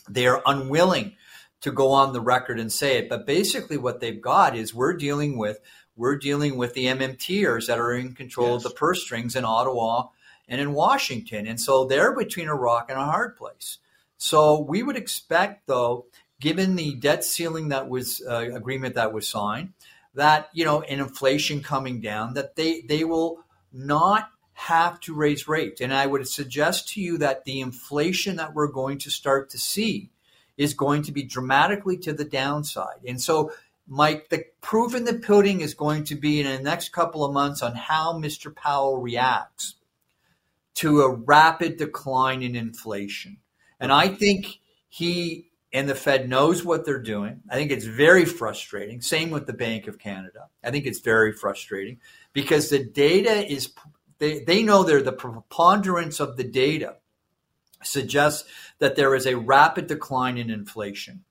They 0.09 0.27
are 0.27 0.43
unwilling 0.47 1.17
to 1.63 1.73
go 1.73 1.93
on 1.93 2.13
the 2.13 2.21
record 2.21 2.61
and 2.61 2.71
say 2.71 2.99
it. 2.99 3.09
But 3.09 3.27
basically, 3.27 3.77
what 3.77 4.01
they've 4.01 4.21
got 4.21 4.57
is 4.57 4.75
we're 4.75 4.95
dealing 4.95 5.39
with 5.39 5.59
we're 5.97 6.17
dealing 6.17 6.57
with 6.57 6.75
the 6.75 6.87
MMTers 6.87 7.67
that 7.67 7.79
are 7.79 7.93
in 7.93 8.15
control 8.15 8.55
yes. 8.55 8.65
of 8.65 8.73
the 8.73 8.77
purse 8.77 9.03
strings 9.03 9.37
in 9.37 9.45
Ottawa 9.45 10.09
and 10.49 10.61
in 10.61 10.73
Washington, 10.73 11.47
and 11.47 11.61
so 11.61 11.85
they're 11.85 12.17
between 12.17 12.49
a 12.49 12.55
rock 12.55 12.87
and 12.91 12.99
a 12.99 13.05
hard 13.05 13.37
place. 13.37 13.79
So 14.19 14.61
we 14.61 14.83
would 14.83 14.97
expect, 14.97 15.67
though, 15.67 16.07
given 16.41 16.77
the 16.77 16.95
debt 16.95 17.25
ceiling 17.25 17.69
that 17.69 17.89
was 17.89 18.23
uh, 18.27 18.51
agreement 18.53 18.95
that 18.95 19.13
was 19.13 19.29
signed, 19.29 19.73
that 20.15 20.49
you 20.53 20.65
know, 20.65 20.81
in 20.81 21.01
inflation 21.01 21.63
coming 21.63 22.01
down, 22.01 22.35
that 22.35 22.57
they 22.57 22.83
they 22.83 23.05
will 23.05 23.45
not 23.73 24.31
have 24.55 25.01
to 25.01 25.15
raise 25.15 25.49
rates. 25.49 25.81
And 25.81 25.95
I 25.95 26.07
would 26.07 26.27
suggest 26.29 26.89
to 26.91 27.01
you 27.01 27.19
that 27.19 27.45
the 27.45 27.61
inflation 27.61 28.37
that 28.37 28.55
we're 28.55 28.69
going 28.69 28.99
to 28.99 29.11
start 29.11 29.51
to 29.51 29.59
see 29.59 30.11
is 30.57 30.75
going 30.75 31.03
to 31.03 31.13
be 31.13 31.23
dramatically 31.23 31.97
to 31.99 32.13
the 32.13 32.25
downside. 32.25 33.01
And 33.07 33.21
so, 33.21 33.53
Mike, 33.89 34.29
the 34.29 34.45
proof 34.61 34.95
in 34.95 35.05
the 35.05 35.15
pudding 35.15 35.61
is 35.61 35.75
going 35.75 36.05
to 36.05 36.15
be 36.15 36.41
in 36.41 36.47
the 36.47 36.63
next 36.63 36.93
couple 36.93 37.25
of 37.25 37.33
months 37.33 37.63
on 37.63 37.75
how 37.75 38.15
Mr. 38.15 38.55
Powell 38.55 39.01
reacts 39.01 39.75
to 40.75 41.03
a 41.03 41.15
rapid 41.15 41.77
decline 41.77 42.43
in 42.43 42.57
inflation. 42.57 43.39
And 43.81 43.93
I 43.93 44.09
think 44.09 44.61
he 44.89 45.51
and 45.73 45.89
the 45.89 45.95
Fed 45.95 46.29
knows 46.29 46.65
what 46.65 46.85
they're 46.85 47.03
doing. 47.03 47.41
I 47.51 47.55
think 47.55 47.71
it's 47.71 47.87
very 47.87 48.25
frustrating. 48.25 49.01
Same 49.01 49.31
with 49.31 49.47
the 49.47 49.53
Bank 49.53 49.87
of 49.87 49.99
Canada. 49.99 50.49
I 50.63 50.71
think 50.71 50.87
it's 50.87 51.01
very 51.01 51.33
frustrating 51.33 51.99
because 52.33 52.69
the 52.69 52.85
data 52.85 53.51
is, 53.51 53.73
they, 54.19 54.41
they 54.45 54.63
know 54.63 54.83
they're 54.83 55.03
the 55.03 55.13
preponderance 55.13 56.21
of 56.21 56.37
the 56.37 56.45
data 56.45 56.97
suggests 57.83 58.49
that 58.79 58.97
there 58.97 59.15
is 59.15 59.27
a 59.27 59.37
rapid 59.37 59.87
decline 59.87 60.39
in 60.39 60.51
inflation. 60.51 61.25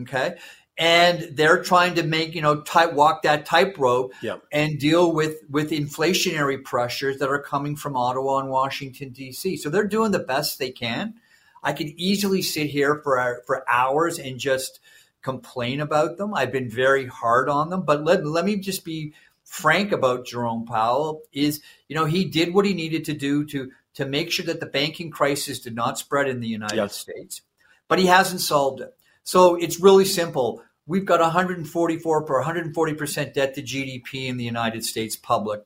Okay. 0.00 0.36
And 0.76 1.28
they're 1.36 1.62
trying 1.62 1.94
to 1.94 2.02
make, 2.02 2.34
you 2.34 2.42
know, 2.42 2.62
type, 2.62 2.94
walk 2.94 3.22
that 3.22 3.46
tightrope 3.46 4.12
yeah. 4.20 4.38
and 4.50 4.78
deal 4.78 5.12
with, 5.12 5.36
with 5.48 5.70
inflationary 5.70 6.62
pressures 6.62 7.18
that 7.18 7.28
are 7.28 7.40
coming 7.40 7.76
from 7.76 7.96
Ottawa 7.96 8.38
and 8.38 8.50
Washington, 8.50 9.10
D.C. 9.10 9.56
So 9.58 9.70
they're 9.70 9.86
doing 9.86 10.10
the 10.10 10.18
best 10.18 10.58
they 10.58 10.72
can. 10.72 11.14
I 11.62 11.72
could 11.72 11.86
easily 11.96 12.42
sit 12.42 12.70
here 12.70 13.00
for, 13.04 13.42
for 13.46 13.68
hours 13.70 14.18
and 14.18 14.38
just 14.38 14.80
complain 15.22 15.80
about 15.80 16.18
them. 16.18 16.34
I've 16.34 16.52
been 16.52 16.68
very 16.68 17.06
hard 17.06 17.48
on 17.48 17.70
them, 17.70 17.82
but 17.82 18.04
let, 18.04 18.26
let 18.26 18.44
me 18.44 18.56
just 18.56 18.84
be 18.84 19.14
frank 19.44 19.92
about 19.92 20.26
Jerome 20.26 20.66
Powell 20.66 21.22
is, 21.32 21.62
you 21.88 21.94
know, 21.94 22.04
he 22.04 22.24
did 22.24 22.52
what 22.52 22.66
he 22.66 22.74
needed 22.74 23.04
to 23.06 23.14
do 23.14 23.44
to 23.46 23.70
to 23.94 24.04
make 24.04 24.30
sure 24.30 24.44
that 24.46 24.60
the 24.60 24.66
banking 24.66 25.10
crisis 25.10 25.58
did 25.60 25.74
not 25.74 25.98
spread 25.98 26.28
in 26.28 26.40
the 26.40 26.48
United 26.48 26.76
yes. 26.76 26.96
States, 26.96 27.42
but 27.88 27.98
he 27.98 28.06
hasn't 28.06 28.40
solved 28.40 28.80
it. 28.80 28.94
So 29.22 29.54
it's 29.54 29.80
really 29.80 30.04
simple. 30.04 30.62
We've 30.86 31.06
got 31.06 31.20
144 31.20 32.22
per 32.22 32.42
140% 32.42 33.32
debt 33.32 33.54
to 33.54 33.62
GDP 33.62 34.28
in 34.28 34.36
the 34.36 34.44
United 34.44 34.84
States 34.84 35.16
public. 35.16 35.62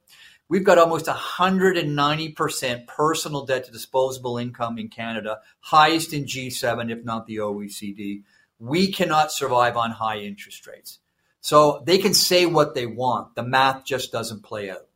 We've 0.49 0.65
got 0.65 0.79
almost 0.79 1.07
190% 1.07 2.87
personal 2.87 3.45
debt 3.45 3.65
to 3.65 3.73
disposable 3.73 4.39
income 4.39 4.79
in 4.79 4.89
Canada, 4.89 5.41
highest 5.61 6.15
in 6.15 6.25
G7, 6.25 6.91
if 6.91 7.05
not 7.05 7.27
the 7.27 7.37
OECD. 7.37 8.23
We 8.59 8.91
cannot 8.91 9.33
survive 9.33 9.77
on 9.77 9.91
high 9.91 10.19
interest 10.19 10.67
rates. 10.67 11.01
So 11.41 11.83
they 11.85 11.99
can 11.99 12.15
say 12.15 12.47
what 12.47 12.75
they 12.75 12.87
want. 12.87 13.35
The 13.35 13.43
math 13.43 13.85
just 13.85 14.11
doesn't 14.11 14.43
play 14.43 14.71
out 14.71 14.88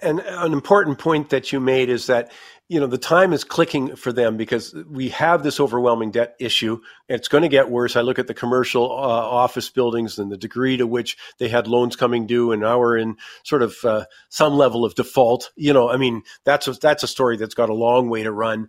and 0.00 0.20
an 0.20 0.52
important 0.52 0.98
point 0.98 1.30
that 1.30 1.52
you 1.52 1.58
made 1.58 1.88
is 1.88 2.06
that 2.06 2.30
you 2.68 2.78
know 2.78 2.86
the 2.86 2.98
time 2.98 3.32
is 3.32 3.42
clicking 3.42 3.96
for 3.96 4.12
them 4.12 4.36
because 4.36 4.74
we 4.88 5.08
have 5.10 5.42
this 5.42 5.58
overwhelming 5.58 6.12
debt 6.12 6.36
issue. 6.38 6.80
It's 7.08 7.28
going 7.28 7.42
to 7.42 7.48
get 7.48 7.70
worse. 7.70 7.96
I 7.96 8.02
look 8.02 8.18
at 8.18 8.26
the 8.26 8.34
commercial 8.34 8.84
uh, 8.84 8.94
office 8.94 9.68
buildings 9.68 10.18
and 10.18 10.30
the 10.30 10.36
degree 10.36 10.76
to 10.76 10.86
which 10.86 11.16
they 11.38 11.48
had 11.48 11.66
loans 11.66 11.96
coming 11.96 12.26
due 12.26 12.52
and 12.52 12.62
now 12.62 12.78
we're 12.78 12.96
in 12.96 13.16
sort 13.44 13.62
of 13.62 13.76
uh, 13.84 14.04
some 14.28 14.54
level 14.54 14.84
of 14.84 14.94
default. 14.94 15.50
You 15.56 15.72
know 15.72 15.90
i 15.90 15.96
mean 15.96 16.22
that's 16.44 16.68
a, 16.68 16.72
that's 16.72 17.02
a 17.02 17.08
story 17.08 17.36
that's 17.36 17.54
got 17.54 17.70
a 17.70 17.74
long 17.74 18.08
way 18.08 18.22
to 18.22 18.32
run. 18.32 18.68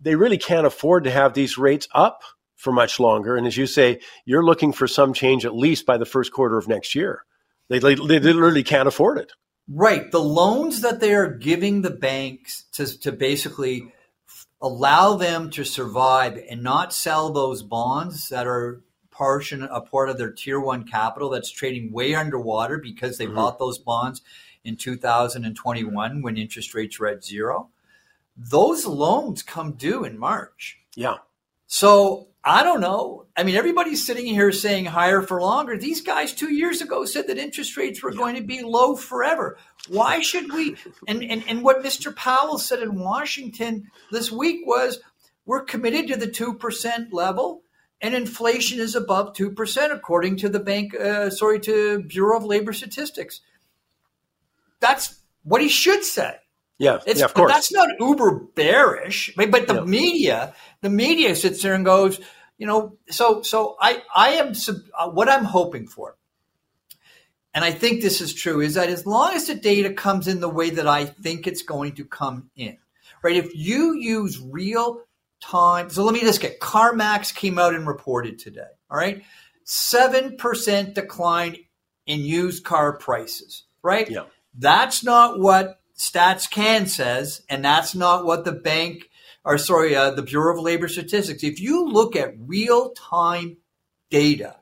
They 0.00 0.14
really 0.14 0.38
can't 0.38 0.66
afford 0.66 1.04
to 1.04 1.10
have 1.10 1.34
these 1.34 1.56
rates 1.56 1.88
up 1.94 2.22
for 2.56 2.72
much 2.72 3.00
longer. 3.00 3.36
And 3.36 3.46
as 3.46 3.56
you 3.56 3.66
say 3.66 4.00
you're 4.26 4.44
looking 4.44 4.72
for 4.72 4.86
some 4.86 5.14
change 5.14 5.46
at 5.46 5.54
least 5.54 5.86
by 5.86 5.96
the 5.96 6.06
first 6.06 6.32
quarter 6.32 6.58
of 6.58 6.68
next 6.68 6.94
year. 6.94 7.24
They, 7.70 7.78
they, 7.78 7.94
they 7.94 8.18
literally 8.20 8.62
can't 8.62 8.88
afford 8.88 9.18
it 9.18 9.32
Right. 9.68 10.10
The 10.10 10.20
loans 10.20 10.82
that 10.82 11.00
they 11.00 11.14
are 11.14 11.30
giving 11.30 11.82
the 11.82 11.90
banks 11.90 12.64
to, 12.72 12.98
to 13.00 13.12
basically 13.12 13.92
allow 14.60 15.16
them 15.16 15.50
to 15.50 15.64
survive 15.64 16.42
and 16.50 16.62
not 16.62 16.92
sell 16.92 17.30
those 17.30 17.62
bonds 17.62 18.28
that 18.28 18.46
are 18.46 18.82
portion 19.10 19.62
a 19.62 19.80
part 19.80 20.10
of 20.10 20.18
their 20.18 20.32
tier 20.32 20.58
one 20.58 20.84
capital 20.84 21.30
that's 21.30 21.50
trading 21.50 21.92
way 21.92 22.14
underwater 22.14 22.78
because 22.78 23.16
they 23.16 23.26
mm-hmm. 23.26 23.36
bought 23.36 23.58
those 23.58 23.78
bonds 23.78 24.20
in 24.64 24.76
2021 24.76 26.20
when 26.20 26.36
interest 26.36 26.74
rates 26.74 26.98
were 26.98 27.06
at 27.06 27.24
zero. 27.24 27.68
Those 28.36 28.86
loans 28.86 29.42
come 29.42 29.72
due 29.72 30.04
in 30.04 30.18
March. 30.18 30.78
Yeah. 30.96 31.18
So 31.66 32.28
I 32.46 32.62
don't 32.62 32.80
know. 32.80 33.24
I 33.34 33.42
mean, 33.42 33.54
everybody's 33.54 34.04
sitting 34.04 34.26
here 34.26 34.52
saying 34.52 34.84
higher 34.84 35.22
for 35.22 35.40
longer. 35.40 35.78
These 35.78 36.02
guys 36.02 36.34
two 36.34 36.52
years 36.52 36.82
ago 36.82 37.06
said 37.06 37.26
that 37.28 37.38
interest 37.38 37.74
rates 37.76 38.02
were 38.02 38.12
yeah. 38.12 38.18
going 38.18 38.36
to 38.36 38.42
be 38.42 38.62
low 38.62 38.96
forever. 38.96 39.56
Why 39.88 40.20
should 40.20 40.52
we? 40.52 40.76
And, 41.08 41.22
and, 41.22 41.44
and 41.48 41.62
what 41.62 41.82
Mr. 41.82 42.14
Powell 42.14 42.58
said 42.58 42.80
in 42.80 42.98
Washington 42.98 43.90
this 44.10 44.32
week 44.32 44.60
was 44.66 45.00
we're 45.44 45.64
committed 45.64 46.08
to 46.08 46.16
the 46.16 46.26
2% 46.26 47.12
level 47.12 47.62
and 48.00 48.14
inflation 48.14 48.80
is 48.80 48.94
above 48.94 49.34
2% 49.34 49.92
according 49.92 50.36
to 50.38 50.48
the 50.48 50.60
bank, 50.60 50.94
uh, 50.94 51.30
sorry, 51.30 51.60
to 51.60 52.02
Bureau 52.02 52.36
of 52.36 52.44
Labor 52.44 52.72
Statistics. 52.72 53.40
That's 54.80 55.20
what 55.42 55.62
he 55.62 55.68
should 55.68 56.04
say. 56.04 56.36
Yeah, 56.84 57.00
it's, 57.06 57.20
yeah, 57.20 57.26
of 57.26 57.34
course. 57.34 57.52
That's 57.52 57.72
not 57.72 57.88
uber 57.98 58.40
bearish, 58.54 59.32
but, 59.36 59.50
but 59.50 59.66
the 59.66 59.74
yeah. 59.74 59.80
media, 59.84 60.54
the 60.82 60.90
media 60.90 61.34
sits 61.34 61.62
there 61.62 61.74
and 61.74 61.84
goes, 61.84 62.20
you 62.58 62.66
know, 62.66 62.98
so 63.10 63.42
so 63.42 63.76
I 63.80 64.02
I 64.14 64.28
am 64.34 64.52
uh, 64.98 65.10
what 65.10 65.28
I'm 65.28 65.44
hoping 65.44 65.88
for, 65.88 66.16
and 67.52 67.64
I 67.64 67.72
think 67.72 68.02
this 68.02 68.20
is 68.20 68.32
true, 68.34 68.60
is 68.60 68.74
that 68.74 68.88
as 68.88 69.06
long 69.06 69.34
as 69.34 69.46
the 69.46 69.54
data 69.54 69.92
comes 69.92 70.28
in 70.28 70.40
the 70.40 70.48
way 70.48 70.70
that 70.70 70.86
I 70.86 71.06
think 71.06 71.46
it's 71.46 71.62
going 71.62 71.94
to 71.94 72.04
come 72.04 72.50
in, 72.54 72.76
right? 73.22 73.36
If 73.36 73.56
you 73.56 73.94
use 73.94 74.38
real 74.40 75.00
time, 75.40 75.90
so 75.90 76.04
let 76.04 76.14
me 76.14 76.20
just 76.20 76.40
get 76.40 76.60
CarMax 76.60 77.34
came 77.34 77.58
out 77.58 77.74
and 77.74 77.86
reported 77.86 78.38
today. 78.38 78.62
All 78.90 78.96
right, 78.96 79.24
seven 79.64 80.36
percent 80.36 80.94
decline 80.94 81.56
in 82.06 82.20
used 82.20 82.64
car 82.64 82.98
prices. 82.98 83.64
Right. 83.82 84.08
Yeah. 84.08 84.24
That's 84.56 85.04
not 85.04 85.40
what 85.40 85.80
Stats 85.96 86.50
Can 86.50 86.86
says, 86.86 87.42
and 87.48 87.64
that's 87.64 87.94
not 87.94 88.24
what 88.24 88.44
the 88.44 88.52
bank, 88.52 89.10
or 89.44 89.58
sorry, 89.58 89.94
uh, 89.94 90.10
the 90.10 90.22
Bureau 90.22 90.56
of 90.56 90.62
Labor 90.62 90.88
Statistics. 90.88 91.44
If 91.44 91.60
you 91.60 91.88
look 91.88 92.16
at 92.16 92.34
real 92.38 92.90
time 92.90 93.58
data 94.10 94.56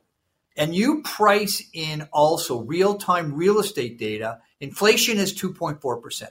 and 0.57 0.75
you 0.75 1.03
price 1.03 1.63
in 1.73 2.09
also 2.13 2.61
real 2.61 2.97
time 2.97 3.35
real 3.35 3.59
estate 3.59 3.99
data, 3.99 4.41
inflation 4.61 5.19
is 5.19 5.35
2.4%. 5.35 6.29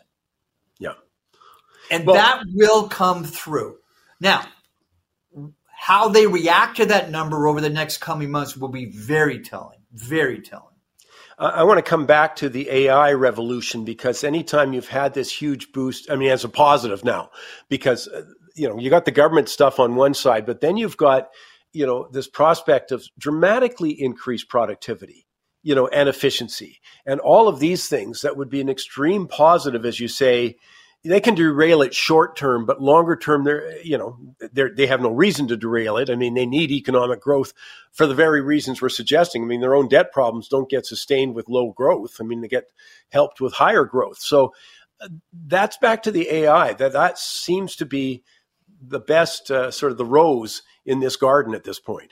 Yeah. 0.80 0.94
And 1.90 2.06
well, 2.06 2.16
that 2.16 2.44
will 2.54 2.88
come 2.88 3.24
through. 3.24 3.78
Now, 4.20 4.46
how 5.82 6.10
they 6.10 6.28
react 6.28 6.78
to 6.78 6.86
that 6.86 7.10
number 7.10 7.48
over 7.48 7.60
the 7.60 7.70
next 7.70 7.98
coming 7.98 8.30
months 8.30 8.56
will 8.56 8.70
be 8.70 8.86
very 8.86 9.40
telling, 9.40 9.80
very 9.92 10.40
telling. 10.40 10.71
I 11.42 11.64
want 11.64 11.80
to 11.80 11.90
come 11.90 12.06
back 12.06 12.36
to 12.38 12.50
the 12.50 12.70
AI 12.70 13.14
revolution 13.14 13.84
because 13.84 14.24
anytime 14.24 14.74
you've 14.74 14.88
had 14.88 15.16
this 15.16 15.32
huge 15.32 15.72
boost, 15.72 16.12
I 16.12 16.16
mean, 16.16 16.30
as 16.30 16.44
a 16.44 16.50
positive 16.50 17.04
now, 17.04 17.32
because, 17.68 18.08
uh, 18.08 18.26
you 18.56 18.70
know, 18.70 18.78
you 18.78 18.92
got 18.92 19.06
the 19.06 19.12
government 19.12 19.50
stuff 19.50 19.80
on 19.80 19.96
one 19.96 20.14
side, 20.14 20.46
but 20.46 20.62
then 20.62 20.78
you've 20.78 20.98
got, 20.98 21.30
you 21.74 21.88
know, 21.88 22.08
this 22.12 22.28
prospect 22.28 22.92
of 22.92 23.04
dramatically 23.18 23.90
increased 23.90 24.50
productivity, 24.50 25.26
you 25.64 25.74
know, 25.74 25.88
and 25.88 26.08
efficiency 26.08 26.80
and 27.08 27.20
all 27.20 27.48
of 27.48 27.60
these 27.60 27.88
things 27.88 28.22
that 28.22 28.38
would 28.38 28.50
be 28.52 28.62
an 28.62 28.70
extreme 28.70 29.28
positive, 29.28 29.84
as 29.84 30.00
you 30.00 30.08
say, 30.08 30.58
they 31.04 31.20
can 31.20 31.34
derail 31.34 31.82
it 31.82 31.96
short 31.96 32.36
term, 32.36 32.66
but 32.66 32.82
longer 32.82 33.16
term, 33.16 33.44
they're 33.44 33.82
you 33.82 33.98
know 33.98 34.18
they 34.52 34.70
they 34.70 34.88
have 34.88 35.02
no 35.02 35.10
reason 35.12 35.48
to 35.48 35.58
derail 35.58 35.98
it. 35.98 36.10
I 36.10 36.16
mean, 36.16 36.36
they 36.36 36.46
need 36.46 36.72
economic 36.72 37.22
growth 37.22 37.54
for 37.92 38.06
the 38.06 38.14
very 38.14 38.42
reasons 38.42 38.82
we're 38.82 38.90
suggesting. 38.90 39.44
I 39.44 39.46
mean, 39.46 39.62
their 39.62 39.76
own 39.76 39.88
debt 39.88 40.12
problems 40.12 40.48
don't 40.48 40.70
get 40.70 40.86
sustained 40.86 41.34
with 41.34 41.50
low 41.50 41.72
growth. 41.72 42.18
I 42.20 42.24
mean, 42.24 42.42
they 42.42 42.48
get 42.48 42.72
helped 43.10 43.42
with 43.42 43.54
higher 43.54 43.86
growth. 43.86 44.20
So 44.20 44.54
uh, 45.00 45.10
that's 45.48 45.78
back 45.78 46.04
to 46.04 46.12
the 46.12 46.30
AI. 46.30 46.74
That 46.74 46.94
that 46.94 47.18
seems 47.18 47.76
to 47.78 47.86
be 47.86 48.24
the 48.80 49.00
best 49.00 49.50
uh, 49.50 49.72
sort 49.72 49.92
of 49.92 49.98
the 49.98 50.06
rose 50.06 50.62
in 50.86 51.00
this 51.00 51.16
garden 51.16 51.56
at 51.56 51.64
this 51.64 51.80
point. 51.80 52.12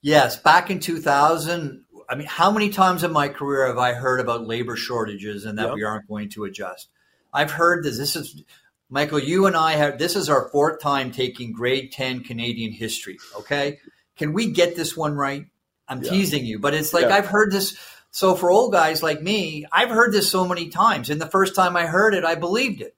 Yes, 0.00 0.36
back 0.36 0.70
in 0.70 0.80
2000, 0.80 1.84
I 2.08 2.14
mean, 2.14 2.26
how 2.26 2.50
many 2.50 2.70
times 2.70 3.04
in 3.04 3.12
my 3.12 3.28
career 3.28 3.68
have 3.68 3.78
I 3.78 3.92
heard 3.92 4.18
about 4.18 4.46
labor 4.46 4.76
shortages 4.76 5.44
and 5.44 5.58
that 5.58 5.68
yep. 5.68 5.74
we 5.74 5.84
aren't 5.84 6.08
going 6.08 6.28
to 6.30 6.44
adjust? 6.44 6.88
I've 7.32 7.50
heard 7.50 7.84
this. 7.84 7.98
This 7.98 8.16
is 8.16 8.42
Michael. 8.90 9.18
You 9.18 9.46
and 9.46 9.56
I 9.56 9.72
have. 9.72 9.98
This 9.98 10.16
is 10.16 10.28
our 10.28 10.48
fourth 10.50 10.80
time 10.80 11.12
taking 11.12 11.52
grade 11.52 11.92
ten 11.92 12.22
Canadian 12.22 12.72
history. 12.72 13.18
Okay, 13.38 13.78
can 14.16 14.32
we 14.32 14.52
get 14.52 14.76
this 14.76 14.96
one 14.96 15.14
right? 15.14 15.46
I'm 15.88 16.02
yeah. 16.02 16.10
teasing 16.10 16.44
you, 16.44 16.58
but 16.58 16.74
it's 16.74 16.92
like 16.92 17.06
yeah. 17.06 17.16
I've 17.16 17.26
heard 17.26 17.52
this. 17.52 17.76
So 18.10 18.34
for 18.34 18.50
old 18.50 18.72
guys 18.72 19.02
like 19.02 19.22
me, 19.22 19.66
I've 19.72 19.88
heard 19.88 20.12
this 20.12 20.30
so 20.30 20.46
many 20.46 20.68
times. 20.68 21.08
And 21.08 21.20
the 21.20 21.26
first 21.26 21.54
time 21.54 21.76
I 21.76 21.86
heard 21.86 22.14
it, 22.14 22.24
I 22.24 22.34
believed 22.34 22.82
it. 22.82 22.94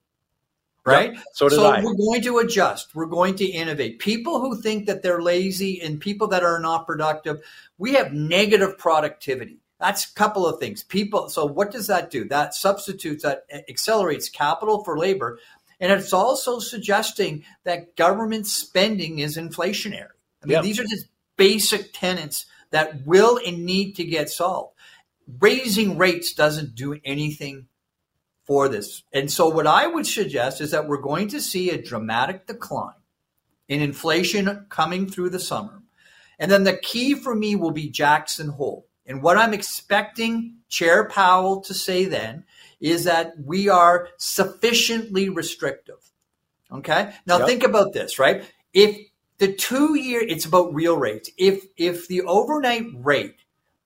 Right? 0.85 1.15
Yep, 1.15 1.25
so 1.33 1.49
so 1.49 1.67
I. 1.67 1.83
we're 1.83 1.95
going 1.95 2.23
to 2.23 2.39
adjust. 2.39 2.95
We're 2.95 3.07
going 3.07 3.37
to 3.37 3.47
innovate. 3.47 4.01
People 4.01 4.41
who 4.41 4.61
think 4.61 4.87
that 4.87 5.03
they're 5.03 5.23
lazy 5.23 5.81
and 5.81 5.99
people 5.99 6.29
that 6.29 6.43
are 6.43 6.61
not 6.61 6.87
productive, 6.87 7.41
we 7.79 7.95
have 7.95 8.13
negative 8.13 8.77
productivity. 8.77 9.61
That's 9.85 10.11
a 10.11 10.15
couple 10.15 10.47
of 10.47 10.59
things. 10.59 10.83
People, 10.83 11.29
so 11.29 11.45
what 11.45 11.71
does 11.71 11.89
that 11.89 12.11
do? 12.11 12.25
That 12.25 12.55
substitutes, 12.55 13.23
that 13.23 13.45
accelerates 13.69 14.31
capital 14.31 14.83
for 14.83 14.97
labor. 14.97 15.39
And 15.79 15.93
it's 15.93 16.15
also 16.15 16.59
suggesting 16.59 17.45
that 17.65 17.95
government 17.95 18.47
spending 18.47 19.19
is 19.19 19.37
inflationary. 19.37 20.09
I 20.43 20.47
mean, 20.47 20.53
yep. 20.53 20.63
these 20.63 20.81
are 20.81 20.85
just 20.85 21.09
basic 21.37 21.93
tenets 21.93 22.47
that 22.71 23.05
will 23.05 23.39
and 23.45 23.67
need 23.67 23.93
to 23.97 24.05
get 24.05 24.31
solved. 24.31 24.75
Raising 25.39 25.99
rates 25.99 26.33
doesn't 26.33 26.75
do 26.75 26.99
anything 27.05 27.67
for 28.45 28.71
this. 28.71 29.03
And 29.13 29.31
so, 29.31 29.49
what 29.49 29.67
I 29.67 29.87
would 29.87 30.07
suggest 30.07 30.63
is 30.63 30.71
that 30.71 30.89
we're 30.89 30.97
going 30.97 31.29
to 31.29 31.43
see 31.43 31.69
a 31.69 31.83
dramatic 31.83 32.47
decline 32.47 32.95
in 33.69 33.83
inflation 33.83 34.65
coming 34.71 35.11
through 35.11 35.29
the 35.29 35.39
summer. 35.39 35.83
And 36.39 36.51
then 36.51 36.65
the 36.65 36.77
key 36.77 37.15
for 37.15 37.35
me 37.35 37.55
will 37.55 37.71
be 37.71 37.91
Jackson 37.91 38.49
Hole. 38.49 38.87
And 39.07 39.23
what 39.23 39.37
I'm 39.37 39.55
expecting 39.55 40.57
Chair 40.69 41.05
Powell 41.09 41.61
to 41.63 41.75
say 41.75 42.07
then 42.07 42.45
is 42.81 43.05
that 43.05 43.35
we 43.39 43.69
are 43.69 44.09
sufficiently 44.17 45.29
restrictive. 45.29 46.11
Okay. 46.73 47.13
Now 47.27 47.39
yep. 47.39 47.47
think 47.47 47.63
about 47.63 47.93
this, 47.93 48.19
right? 48.19 48.45
If 48.73 48.99
the 49.39 49.53
two 49.53 49.95
year, 49.95 50.21
it's 50.21 50.45
about 50.45 50.75
real 50.75 50.97
rates. 50.97 51.31
If 51.37 51.65
if 51.77 52.09
the 52.09 52.23
overnight 52.23 52.87
rate 52.95 53.37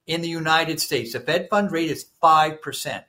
in 0.07 0.21
the 0.23 0.29
United 0.29 0.81
States, 0.81 1.13
the 1.13 1.21
Fed 1.21 1.49
fund 1.51 1.73
rate 1.73 1.91
is 1.91 2.07
five 2.21 2.63
percent, 2.63 3.05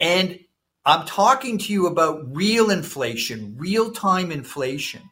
and 0.00 0.40
I'm 0.84 1.06
talking 1.06 1.58
to 1.58 1.72
you 1.72 1.86
about 1.86 2.34
real 2.34 2.70
inflation, 2.70 3.56
real 3.58 3.92
time 3.92 4.32
inflation, 4.32 5.02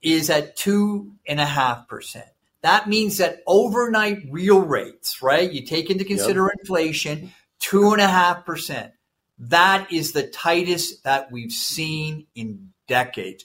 is 0.00 0.30
at 0.30 0.56
two 0.56 1.12
and 1.26 1.40
a 1.40 1.46
half 1.46 1.88
percent. 1.88 2.28
That 2.62 2.88
means 2.88 3.18
that 3.18 3.42
overnight 3.46 4.22
real 4.30 4.60
rates, 4.60 5.20
right? 5.22 5.50
You 5.50 5.64
take 5.64 5.90
into 5.90 6.04
consider 6.04 6.42
yep. 6.42 6.60
inflation, 6.60 7.32
two 7.58 7.92
and 7.92 8.00
a 8.00 8.06
half 8.06 8.46
percent. 8.46 8.92
That 9.38 9.92
is 9.92 10.12
the 10.12 10.26
tightest 10.28 11.02
that 11.04 11.32
we've 11.32 11.52
seen 11.52 12.26
in 12.34 12.72
decades. 12.86 13.44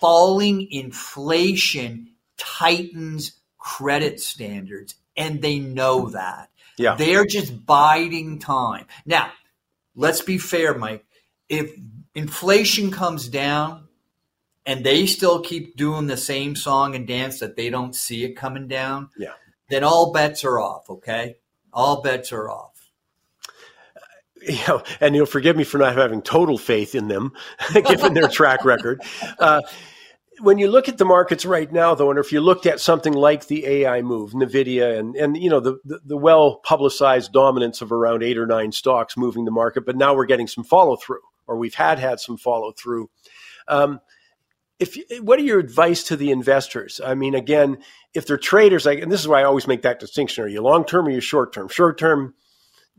Falling 0.00 0.70
inflation 0.70 2.12
tightens 2.38 3.32
credit 3.58 4.20
standards, 4.20 4.94
and 5.16 5.42
they 5.42 5.58
know 5.58 6.10
that. 6.10 6.48
Yeah. 6.78 6.94
They're 6.94 7.26
just 7.26 7.66
biding 7.66 8.38
time. 8.38 8.86
Now, 9.04 9.30
let's 9.94 10.22
be 10.22 10.38
fair, 10.38 10.74
Mike. 10.78 11.04
If 11.48 11.72
inflation 12.14 12.90
comes 12.90 13.28
down, 13.28 13.87
and 14.68 14.84
they 14.84 15.06
still 15.06 15.40
keep 15.40 15.76
doing 15.76 16.08
the 16.08 16.16
same 16.18 16.54
song 16.54 16.94
and 16.94 17.06
dance 17.06 17.40
that 17.40 17.56
they 17.56 17.70
don't 17.70 17.96
see 17.96 18.22
it 18.22 18.34
coming 18.34 18.68
down, 18.68 19.08
yeah. 19.16 19.32
then 19.70 19.82
all 19.82 20.12
bets 20.12 20.44
are 20.44 20.60
off, 20.60 20.90
okay? 20.90 21.36
All 21.72 22.02
bets 22.02 22.32
are 22.32 22.50
off. 22.50 22.90
you 24.42 24.58
know, 24.68 24.82
and 25.00 25.14
you'll 25.14 25.24
forgive 25.24 25.56
me 25.56 25.64
for 25.64 25.78
not 25.78 25.96
having 25.96 26.20
total 26.20 26.58
faith 26.58 26.94
in 26.94 27.08
them, 27.08 27.32
given 27.72 28.12
their 28.12 28.28
track 28.28 28.62
record. 28.66 29.00
Uh, 29.38 29.62
when 30.40 30.58
you 30.58 30.68
look 30.68 30.86
at 30.86 30.98
the 30.98 31.04
markets 31.06 31.46
right 31.46 31.72
now, 31.72 31.94
though, 31.94 32.10
and 32.10 32.18
if 32.18 32.30
you 32.30 32.42
looked 32.42 32.66
at 32.66 32.78
something 32.78 33.14
like 33.14 33.46
the 33.46 33.64
AI 33.66 34.02
move, 34.02 34.32
Nvidia, 34.32 34.98
and 34.98 35.16
and 35.16 35.36
you 35.36 35.50
know 35.50 35.58
the 35.58 35.78
the, 35.84 35.98
the 36.04 36.16
well 36.16 36.60
publicized 36.62 37.32
dominance 37.32 37.80
of 37.80 37.90
around 37.90 38.22
eight 38.22 38.38
or 38.38 38.46
nine 38.46 38.70
stocks 38.70 39.16
moving 39.16 39.46
the 39.46 39.50
market, 39.50 39.84
but 39.84 39.96
now 39.96 40.14
we're 40.14 40.26
getting 40.26 40.46
some 40.46 40.62
follow 40.62 40.94
through, 40.94 41.22
or 41.48 41.56
we've 41.56 41.74
had 41.74 41.98
had 41.98 42.20
some 42.20 42.36
follow 42.36 42.70
through. 42.70 43.10
Um, 43.66 44.00
if 44.78 44.96
what 45.22 45.38
are 45.38 45.42
your 45.42 45.58
advice 45.58 46.04
to 46.04 46.16
the 46.16 46.30
investors? 46.30 47.00
I 47.04 47.14
mean, 47.14 47.34
again, 47.34 47.78
if 48.14 48.26
they're 48.26 48.38
traders, 48.38 48.86
like, 48.86 49.00
and 49.00 49.10
this 49.10 49.20
is 49.20 49.28
why 49.28 49.40
I 49.40 49.44
always 49.44 49.66
make 49.66 49.82
that 49.82 50.00
distinction: 50.00 50.44
are 50.44 50.48
you 50.48 50.62
long 50.62 50.84
term 50.84 51.06
or 51.06 51.10
you 51.10 51.20
short 51.20 51.52
term? 51.52 51.68
Short 51.68 51.98
term, 51.98 52.34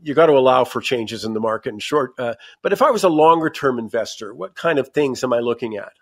you 0.02 0.14
got 0.14 0.26
to 0.26 0.32
allow 0.32 0.64
for 0.64 0.80
changes 0.80 1.24
in 1.24 1.32
the 1.32 1.40
market 1.40 1.72
and 1.72 1.82
short. 1.82 2.12
Uh, 2.18 2.34
but 2.62 2.72
if 2.72 2.82
I 2.82 2.90
was 2.90 3.04
a 3.04 3.08
longer 3.08 3.50
term 3.50 3.78
investor, 3.78 4.34
what 4.34 4.54
kind 4.54 4.78
of 4.78 4.88
things 4.88 5.24
am 5.24 5.32
I 5.32 5.38
looking 5.38 5.76
at? 5.76 5.92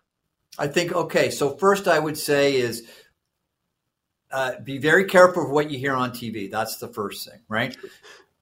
I 0.59 0.67
think 0.67 0.93
okay. 0.93 1.31
So 1.31 1.57
first, 1.57 1.87
I 1.87 1.99
would 1.99 2.19
say 2.19 2.57
is 2.57 2.89
uh, 4.33 4.59
be 4.63 4.79
very 4.79 5.05
careful 5.05 5.45
of 5.45 5.51
what 5.51 5.71
you 5.71 5.79
hear 5.79 5.95
on 5.95 6.11
TV. 6.11 6.51
That's 6.51 6.77
the 6.79 6.89
first 6.89 7.29
thing, 7.29 7.41
right? 7.49 7.77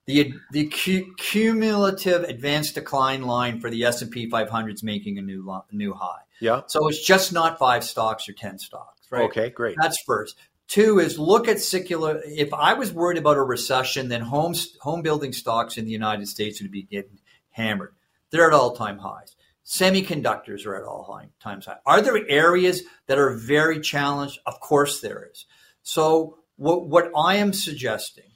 The 0.06 0.34
the 0.52 0.68
cu- 0.68 1.14
cumulative 1.16 2.24
advanced 2.24 2.76
decline 2.76 3.22
line 3.22 3.60
for 3.60 3.68
the 3.68 3.84
S 3.84 4.02
and 4.02 4.10
P 4.10 4.30
500 4.30 4.74
is 4.74 4.82
making 4.82 5.18
a 5.18 5.22
new 5.22 5.44
lo- 5.44 5.64
new 5.70 5.92
high. 5.92 6.20
Yeah. 6.40 6.62
So 6.66 6.88
it's 6.88 7.04
just 7.04 7.32
not 7.32 7.58
five 7.58 7.84
stocks 7.84 8.28
or 8.28 8.32
ten 8.32 8.58
stocks, 8.58 9.02
right? 9.10 9.24
Okay, 9.24 9.50
great. 9.50 9.76
That's 9.80 10.00
first. 10.06 10.36
Two 10.68 10.98
is 10.98 11.18
look 11.18 11.46
at 11.48 11.60
secular. 11.60 12.20
If 12.24 12.52
I 12.52 12.74
was 12.74 12.92
worried 12.92 13.18
about 13.18 13.36
a 13.36 13.42
recession, 13.42 14.08
then 14.08 14.22
homes 14.22 14.76
home 14.80 15.02
building 15.02 15.32
stocks 15.32 15.76
in 15.78 15.84
the 15.84 15.92
United 15.92 16.28
States 16.28 16.60
would 16.60 16.72
be 16.72 16.82
getting 16.82 17.18
hammered. 17.50 17.94
They're 18.30 18.48
at 18.48 18.52
all 18.52 18.74
time 18.74 18.98
highs. 18.98 19.36
Semiconductors 19.64 20.66
are 20.66 20.76
at 20.76 20.84
all 20.84 21.22
times 21.40 21.66
high. 21.66 21.78
Are 21.86 22.00
there 22.00 22.28
areas 22.28 22.82
that 23.06 23.18
are 23.18 23.30
very 23.30 23.80
challenged? 23.80 24.38
Of 24.46 24.60
course 24.60 25.00
there 25.00 25.28
is. 25.32 25.46
So 25.82 26.38
what, 26.56 26.86
what 26.86 27.10
I 27.16 27.36
am 27.36 27.52
suggesting 27.52 28.30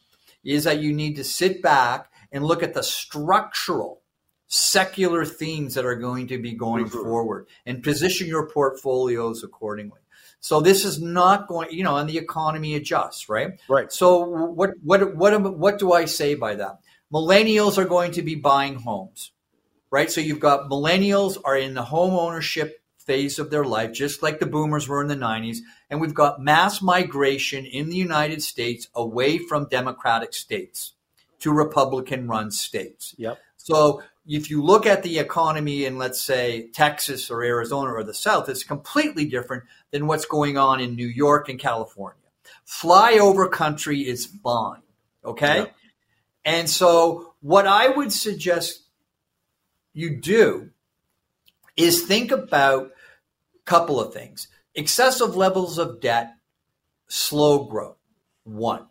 is 0.45 0.64
that 0.64 0.80
you 0.80 0.92
need 0.92 1.16
to 1.16 1.25
sit 1.25 1.62
back 1.62 2.11
and 2.33 2.45
look 2.45 2.62
at 2.62 2.75
the 2.75 2.83
structural 2.83 4.00
secular 4.50 5.25
themes 5.25 5.75
that 5.75 5.87
are 5.87 5.97
going 5.97 6.26
to 6.26 6.37
be 6.38 6.52
going 6.52 6.85
mm-hmm. 6.85 7.02
forward 7.02 7.47
and 7.64 7.83
position 7.83 8.26
your 8.26 8.47
portfolios 8.49 9.42
accordingly. 9.42 10.00
So 10.40 10.61
this 10.61 10.85
is 10.85 11.00
not 11.00 11.49
going, 11.49 11.71
you 11.71 11.85
know, 11.85 11.97
and 11.97 12.09
the 12.09 12.19
economy 12.19 12.75
adjusts, 12.75 13.28
right? 13.28 13.61
Right. 13.69 13.90
So 13.92 14.23
what 14.25 14.71
what 14.83 15.16
what 15.16 15.57
what 15.57 15.78
do 15.78 15.92
I 15.92 16.04
say 16.04 16.35
by 16.35 16.57
that? 16.57 16.80
Millennials 17.12 17.78
are 17.78 17.85
going 17.87 18.12
to 18.12 18.23
be 18.23 18.35
buying 18.35 18.76
homes 18.76 19.33
right? 19.90 20.11
So 20.11 20.21
you've 20.21 20.40
got 20.40 20.71
millennials 20.71 21.37
are 21.45 21.57
in 21.57 21.75
the 21.75 21.83
home 21.83 22.14
ownership 22.14 22.83
phase 22.99 23.38
of 23.38 23.50
their 23.50 23.64
life, 23.64 23.92
just 23.92 24.23
like 24.23 24.38
the 24.38 24.47
boomers 24.47 24.88
were 24.88 25.02
in 25.02 25.09
the 25.09 25.16
90s. 25.16 25.59
And 25.88 26.00
we've 26.00 26.14
got 26.14 26.40
mass 26.40 26.80
migration 26.80 27.66
in 27.66 27.90
the 27.90 27.97
United 27.97 28.42
States 28.42 28.88
away 28.95 29.38
from 29.38 29.69
democratic 29.69 30.33
states 30.33 30.92
to 31.40 31.52
Republican 31.52 32.28
run 32.28 32.50
states. 32.50 33.14
Yep. 33.19 33.38
So 33.57 34.02
if 34.27 34.50
you 34.50 34.62
look 34.62 34.87
at 34.87 35.03
the 35.03 35.19
economy 35.19 35.85
in, 35.85 35.99
let's 35.99 36.21
say, 36.21 36.69
Texas 36.73 37.31
or 37.31 37.43
Arizona 37.43 37.93
or 37.93 38.05
the 38.05 38.15
South, 38.15 38.49
it's 38.49 38.65
completely 38.65 39.25
different 39.25 39.65
than 39.91 40.07
what's 40.07 40.27
going 40.27 40.57
on 40.59 40.81
in 40.81 40.95
New 40.95 41.07
York 41.07 41.49
and 41.49 41.59
California. 41.59 42.17
Flyover 42.67 43.50
country 43.50 44.00
is 44.00 44.27
fine. 44.27 44.83
Okay. 45.25 45.59
Yep. 45.59 45.77
And 46.45 46.71
so 46.71 47.35
what 47.41 47.67
I 47.67 47.89
would 47.89 48.12
suggest 48.12 48.83
you 49.93 50.17
do 50.17 50.71
is 51.77 52.03
think 52.03 52.31
about 52.31 52.87
a 52.87 53.65
couple 53.65 54.00
of 54.00 54.12
things 54.12 54.49
excessive 54.75 55.37
levels 55.37 55.79
of 55.79 56.00
debt, 56.00 56.35
slow 57.09 57.65
growth. 57.65 57.97
One, 58.45 58.87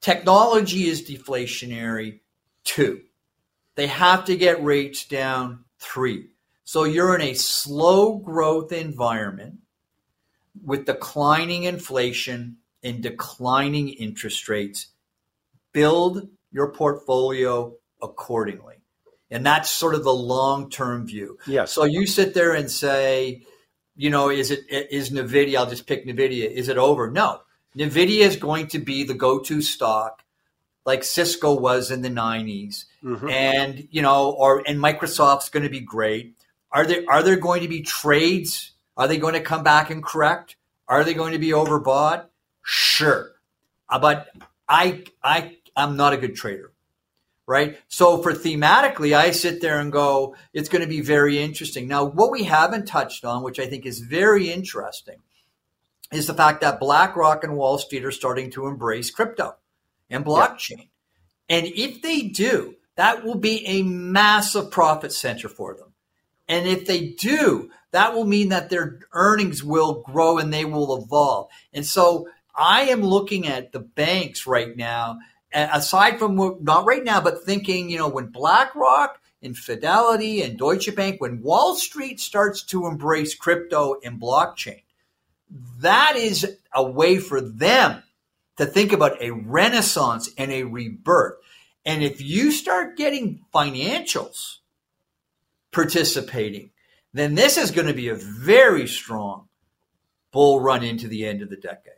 technology 0.00 0.88
is 0.88 1.08
deflationary. 1.08 2.20
Two, 2.64 3.02
they 3.76 3.86
have 3.86 4.24
to 4.26 4.36
get 4.36 4.64
rates 4.64 5.04
down. 5.06 5.60
Three, 5.78 6.30
so 6.64 6.84
you're 6.84 7.14
in 7.14 7.20
a 7.20 7.34
slow 7.34 8.16
growth 8.16 8.72
environment 8.72 9.58
with 10.64 10.86
declining 10.86 11.64
inflation 11.64 12.56
and 12.82 13.02
declining 13.02 13.90
interest 13.90 14.48
rates. 14.48 14.88
Build 15.72 16.28
your 16.50 16.72
portfolio 16.72 17.76
accordingly. 18.02 18.76
And 19.30 19.44
that's 19.44 19.70
sort 19.70 19.94
of 19.94 20.04
the 20.04 20.14
long 20.14 20.70
term 20.70 21.06
view. 21.06 21.38
Yes. 21.46 21.72
So 21.72 21.84
you 21.84 22.06
sit 22.06 22.32
there 22.32 22.54
and 22.54 22.70
say, 22.70 23.42
you 23.96 24.10
know, 24.10 24.30
is 24.30 24.50
it 24.50 24.60
is 24.68 25.10
Nvidia? 25.10 25.56
I'll 25.56 25.68
just 25.68 25.86
pick 25.86 26.06
Nvidia. 26.06 26.50
Is 26.50 26.68
it 26.68 26.78
over? 26.78 27.10
No, 27.10 27.40
Nvidia 27.76 28.20
is 28.20 28.36
going 28.36 28.68
to 28.68 28.78
be 28.78 29.04
the 29.04 29.14
go 29.14 29.40
to 29.40 29.60
stock, 29.62 30.22
like 30.86 31.04
Cisco 31.04 31.52
was 31.52 31.90
in 31.90 32.00
the 32.00 32.08
'90s, 32.08 32.84
mm-hmm. 33.04 33.28
and 33.28 33.88
you 33.90 34.00
know, 34.00 34.30
or 34.30 34.62
and 34.66 34.78
Microsoft's 34.78 35.50
going 35.50 35.64
to 35.64 35.68
be 35.68 35.80
great. 35.80 36.36
Are 36.72 36.86
there 36.86 37.02
are 37.08 37.22
there 37.22 37.36
going 37.36 37.62
to 37.62 37.68
be 37.68 37.82
trades? 37.82 38.72
Are 38.96 39.08
they 39.08 39.18
going 39.18 39.34
to 39.34 39.40
come 39.40 39.62
back 39.62 39.90
and 39.90 40.02
correct? 40.02 40.56
Are 40.88 41.04
they 41.04 41.12
going 41.12 41.32
to 41.32 41.38
be 41.38 41.50
overbought? 41.50 42.26
Sure, 42.62 43.32
uh, 43.90 43.98
but 43.98 44.28
I 44.68 45.04
I 45.22 45.56
I'm 45.76 45.96
not 45.96 46.14
a 46.14 46.16
good 46.16 46.36
trader 46.36 46.72
right? 47.48 47.78
So 47.86 48.22
for 48.22 48.32
thematically, 48.32 49.16
I 49.16 49.30
sit 49.30 49.60
there 49.60 49.78
and 49.78 49.92
go, 49.92 50.34
it's 50.52 50.68
going 50.68 50.82
to 50.82 50.88
be 50.88 51.00
very 51.00 51.38
interesting. 51.38 51.86
Now, 51.86 52.04
what 52.04 52.32
we 52.32 52.42
haven't 52.42 52.86
touched 52.86 53.24
on, 53.24 53.44
which 53.44 53.60
I 53.60 53.68
think 53.68 53.86
is 53.86 54.00
very 54.00 54.50
interesting, 54.50 55.18
is 56.12 56.26
the 56.26 56.34
fact 56.34 56.60
that 56.62 56.80
BlackRock 56.80 57.44
and 57.44 57.56
Wall 57.56 57.78
Street 57.78 58.04
are 58.04 58.10
starting 58.10 58.50
to 58.50 58.66
embrace 58.66 59.12
crypto 59.12 59.54
and 60.10 60.24
blockchain. 60.24 60.88
Yeah. 61.48 61.58
And 61.58 61.66
if 61.66 62.02
they 62.02 62.22
do, 62.22 62.76
that 62.96 63.24
will 63.24 63.36
be 63.36 63.66
a 63.66 63.82
massive 63.82 64.70
profit 64.70 65.12
center 65.12 65.48
for 65.48 65.74
them. 65.74 65.92
And 66.48 66.66
if 66.66 66.86
they 66.86 67.08
do, 67.08 67.70
that 67.90 68.14
will 68.14 68.24
mean 68.24 68.50
that 68.50 68.70
their 68.70 69.00
earnings 69.12 69.62
will 69.62 70.02
grow 70.02 70.38
and 70.38 70.52
they 70.52 70.64
will 70.64 71.02
evolve. 71.02 71.48
And 71.72 71.84
so 71.84 72.28
I 72.54 72.82
am 72.82 73.02
looking 73.02 73.46
at 73.46 73.72
the 73.72 73.80
banks 73.80 74.46
right 74.46 74.76
now 74.76 75.18
aside 75.52 76.18
from 76.18 76.36
not 76.62 76.84
right 76.84 77.04
now, 77.04 77.20
but 77.20 77.44
thinking, 77.44 77.90
you 77.90 77.98
know, 77.98 78.08
when 78.08 78.26
BlackRock 78.26 79.20
and 79.42 79.56
Fidelity 79.56 80.42
and 80.42 80.58
Deutsche 80.58 80.94
Bank, 80.94 81.20
when 81.20 81.42
Wall 81.42 81.74
Street 81.74 82.20
starts 82.20 82.62
to 82.64 82.86
embrace 82.86 83.34
crypto 83.34 83.96
and 84.04 84.20
blockchain, 84.20 84.82
that 85.78 86.16
is 86.16 86.56
a 86.74 86.82
way 86.82 87.18
for 87.18 87.40
them 87.40 88.02
to 88.56 88.66
think 88.66 88.92
about 88.92 89.20
a 89.22 89.30
renaissance 89.30 90.30
and 90.38 90.50
a 90.50 90.64
rebirth. 90.64 91.34
And 91.84 92.02
if 92.02 92.20
you 92.20 92.50
start 92.50 92.96
getting 92.96 93.44
financials 93.54 94.58
participating, 95.72 96.70
then 97.12 97.34
this 97.34 97.56
is 97.56 97.70
going 97.70 97.86
to 97.86 97.94
be 97.94 98.08
a 98.08 98.14
very 98.14 98.86
strong 98.86 99.48
bull 100.32 100.60
run 100.60 100.82
into 100.82 101.08
the 101.08 101.26
end 101.26 101.42
of 101.42 101.50
the 101.50 101.56
decade. 101.56 101.92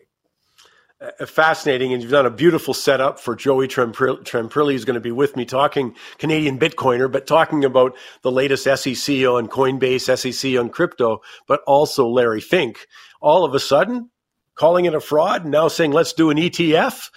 Uh, 1.00 1.26
fascinating, 1.26 1.92
and 1.92 2.02
you've 2.02 2.10
done 2.10 2.26
a 2.26 2.30
beautiful 2.30 2.74
setup 2.74 3.20
for 3.20 3.36
Joey 3.36 3.68
Tremprilli, 3.68 4.72
who's 4.72 4.84
going 4.84 4.94
to 4.94 5.00
be 5.00 5.12
with 5.12 5.36
me 5.36 5.44
talking 5.44 5.94
Canadian 6.18 6.58
Bitcoiner, 6.58 7.10
but 7.10 7.24
talking 7.24 7.64
about 7.64 7.96
the 8.22 8.32
latest 8.32 8.64
SEC 8.64 9.16
on 9.24 9.46
Coinbase, 9.46 10.18
SEC 10.18 10.58
on 10.58 10.70
crypto, 10.70 11.20
but 11.46 11.60
also 11.68 12.08
Larry 12.08 12.40
Fink. 12.40 12.88
All 13.20 13.44
of 13.44 13.54
a 13.54 13.60
sudden, 13.60 14.10
calling 14.58 14.84
it 14.84 14.94
a 14.94 15.00
fraud, 15.00 15.42
and 15.42 15.52
now 15.52 15.68
saying 15.68 15.92
let's 15.92 16.12
do 16.12 16.30
an 16.30 16.36
ETF. 16.36 17.10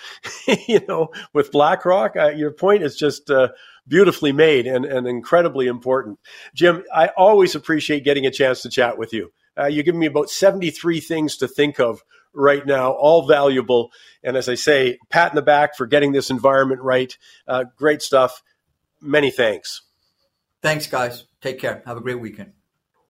you 0.67 0.81
know, 0.87 1.09
with 1.33 1.51
BlackRock, 1.51 2.15
your 2.35 2.51
point 2.51 2.83
is 2.83 2.95
just. 2.95 3.29
Uh, 3.29 3.49
beautifully 3.87 4.31
made 4.31 4.67
and, 4.67 4.85
and 4.85 5.07
incredibly 5.07 5.65
important. 5.65 6.19
Jim, 6.53 6.83
I 6.93 7.07
always 7.17 7.55
appreciate 7.55 8.03
getting 8.03 8.25
a 8.25 8.31
chance 8.31 8.61
to 8.61 8.69
chat 8.69 8.97
with 8.97 9.11
you. 9.11 9.33
Uh, 9.59 9.65
you 9.65 9.83
give 9.83 9.95
me 9.95 10.05
about 10.05 10.29
73 10.29 10.99
things 10.99 11.37
to 11.37 11.47
think 11.47 11.79
of 11.79 12.03
right 12.33 12.65
now, 12.65 12.91
all 12.91 13.27
valuable. 13.27 13.91
And 14.23 14.37
as 14.37 14.47
I 14.47 14.55
say, 14.55 14.97
pat 15.09 15.31
in 15.31 15.35
the 15.35 15.41
back 15.41 15.75
for 15.75 15.85
getting 15.85 16.11
this 16.11 16.29
environment 16.29 16.81
right. 16.81 17.17
Uh, 17.47 17.65
great 17.75 18.01
stuff. 18.01 18.41
Many 19.01 19.31
thanks. 19.31 19.81
Thanks, 20.61 20.87
guys. 20.87 21.25
Take 21.41 21.59
care. 21.59 21.81
Have 21.85 21.97
a 21.97 22.01
great 22.01 22.19
weekend. 22.19 22.53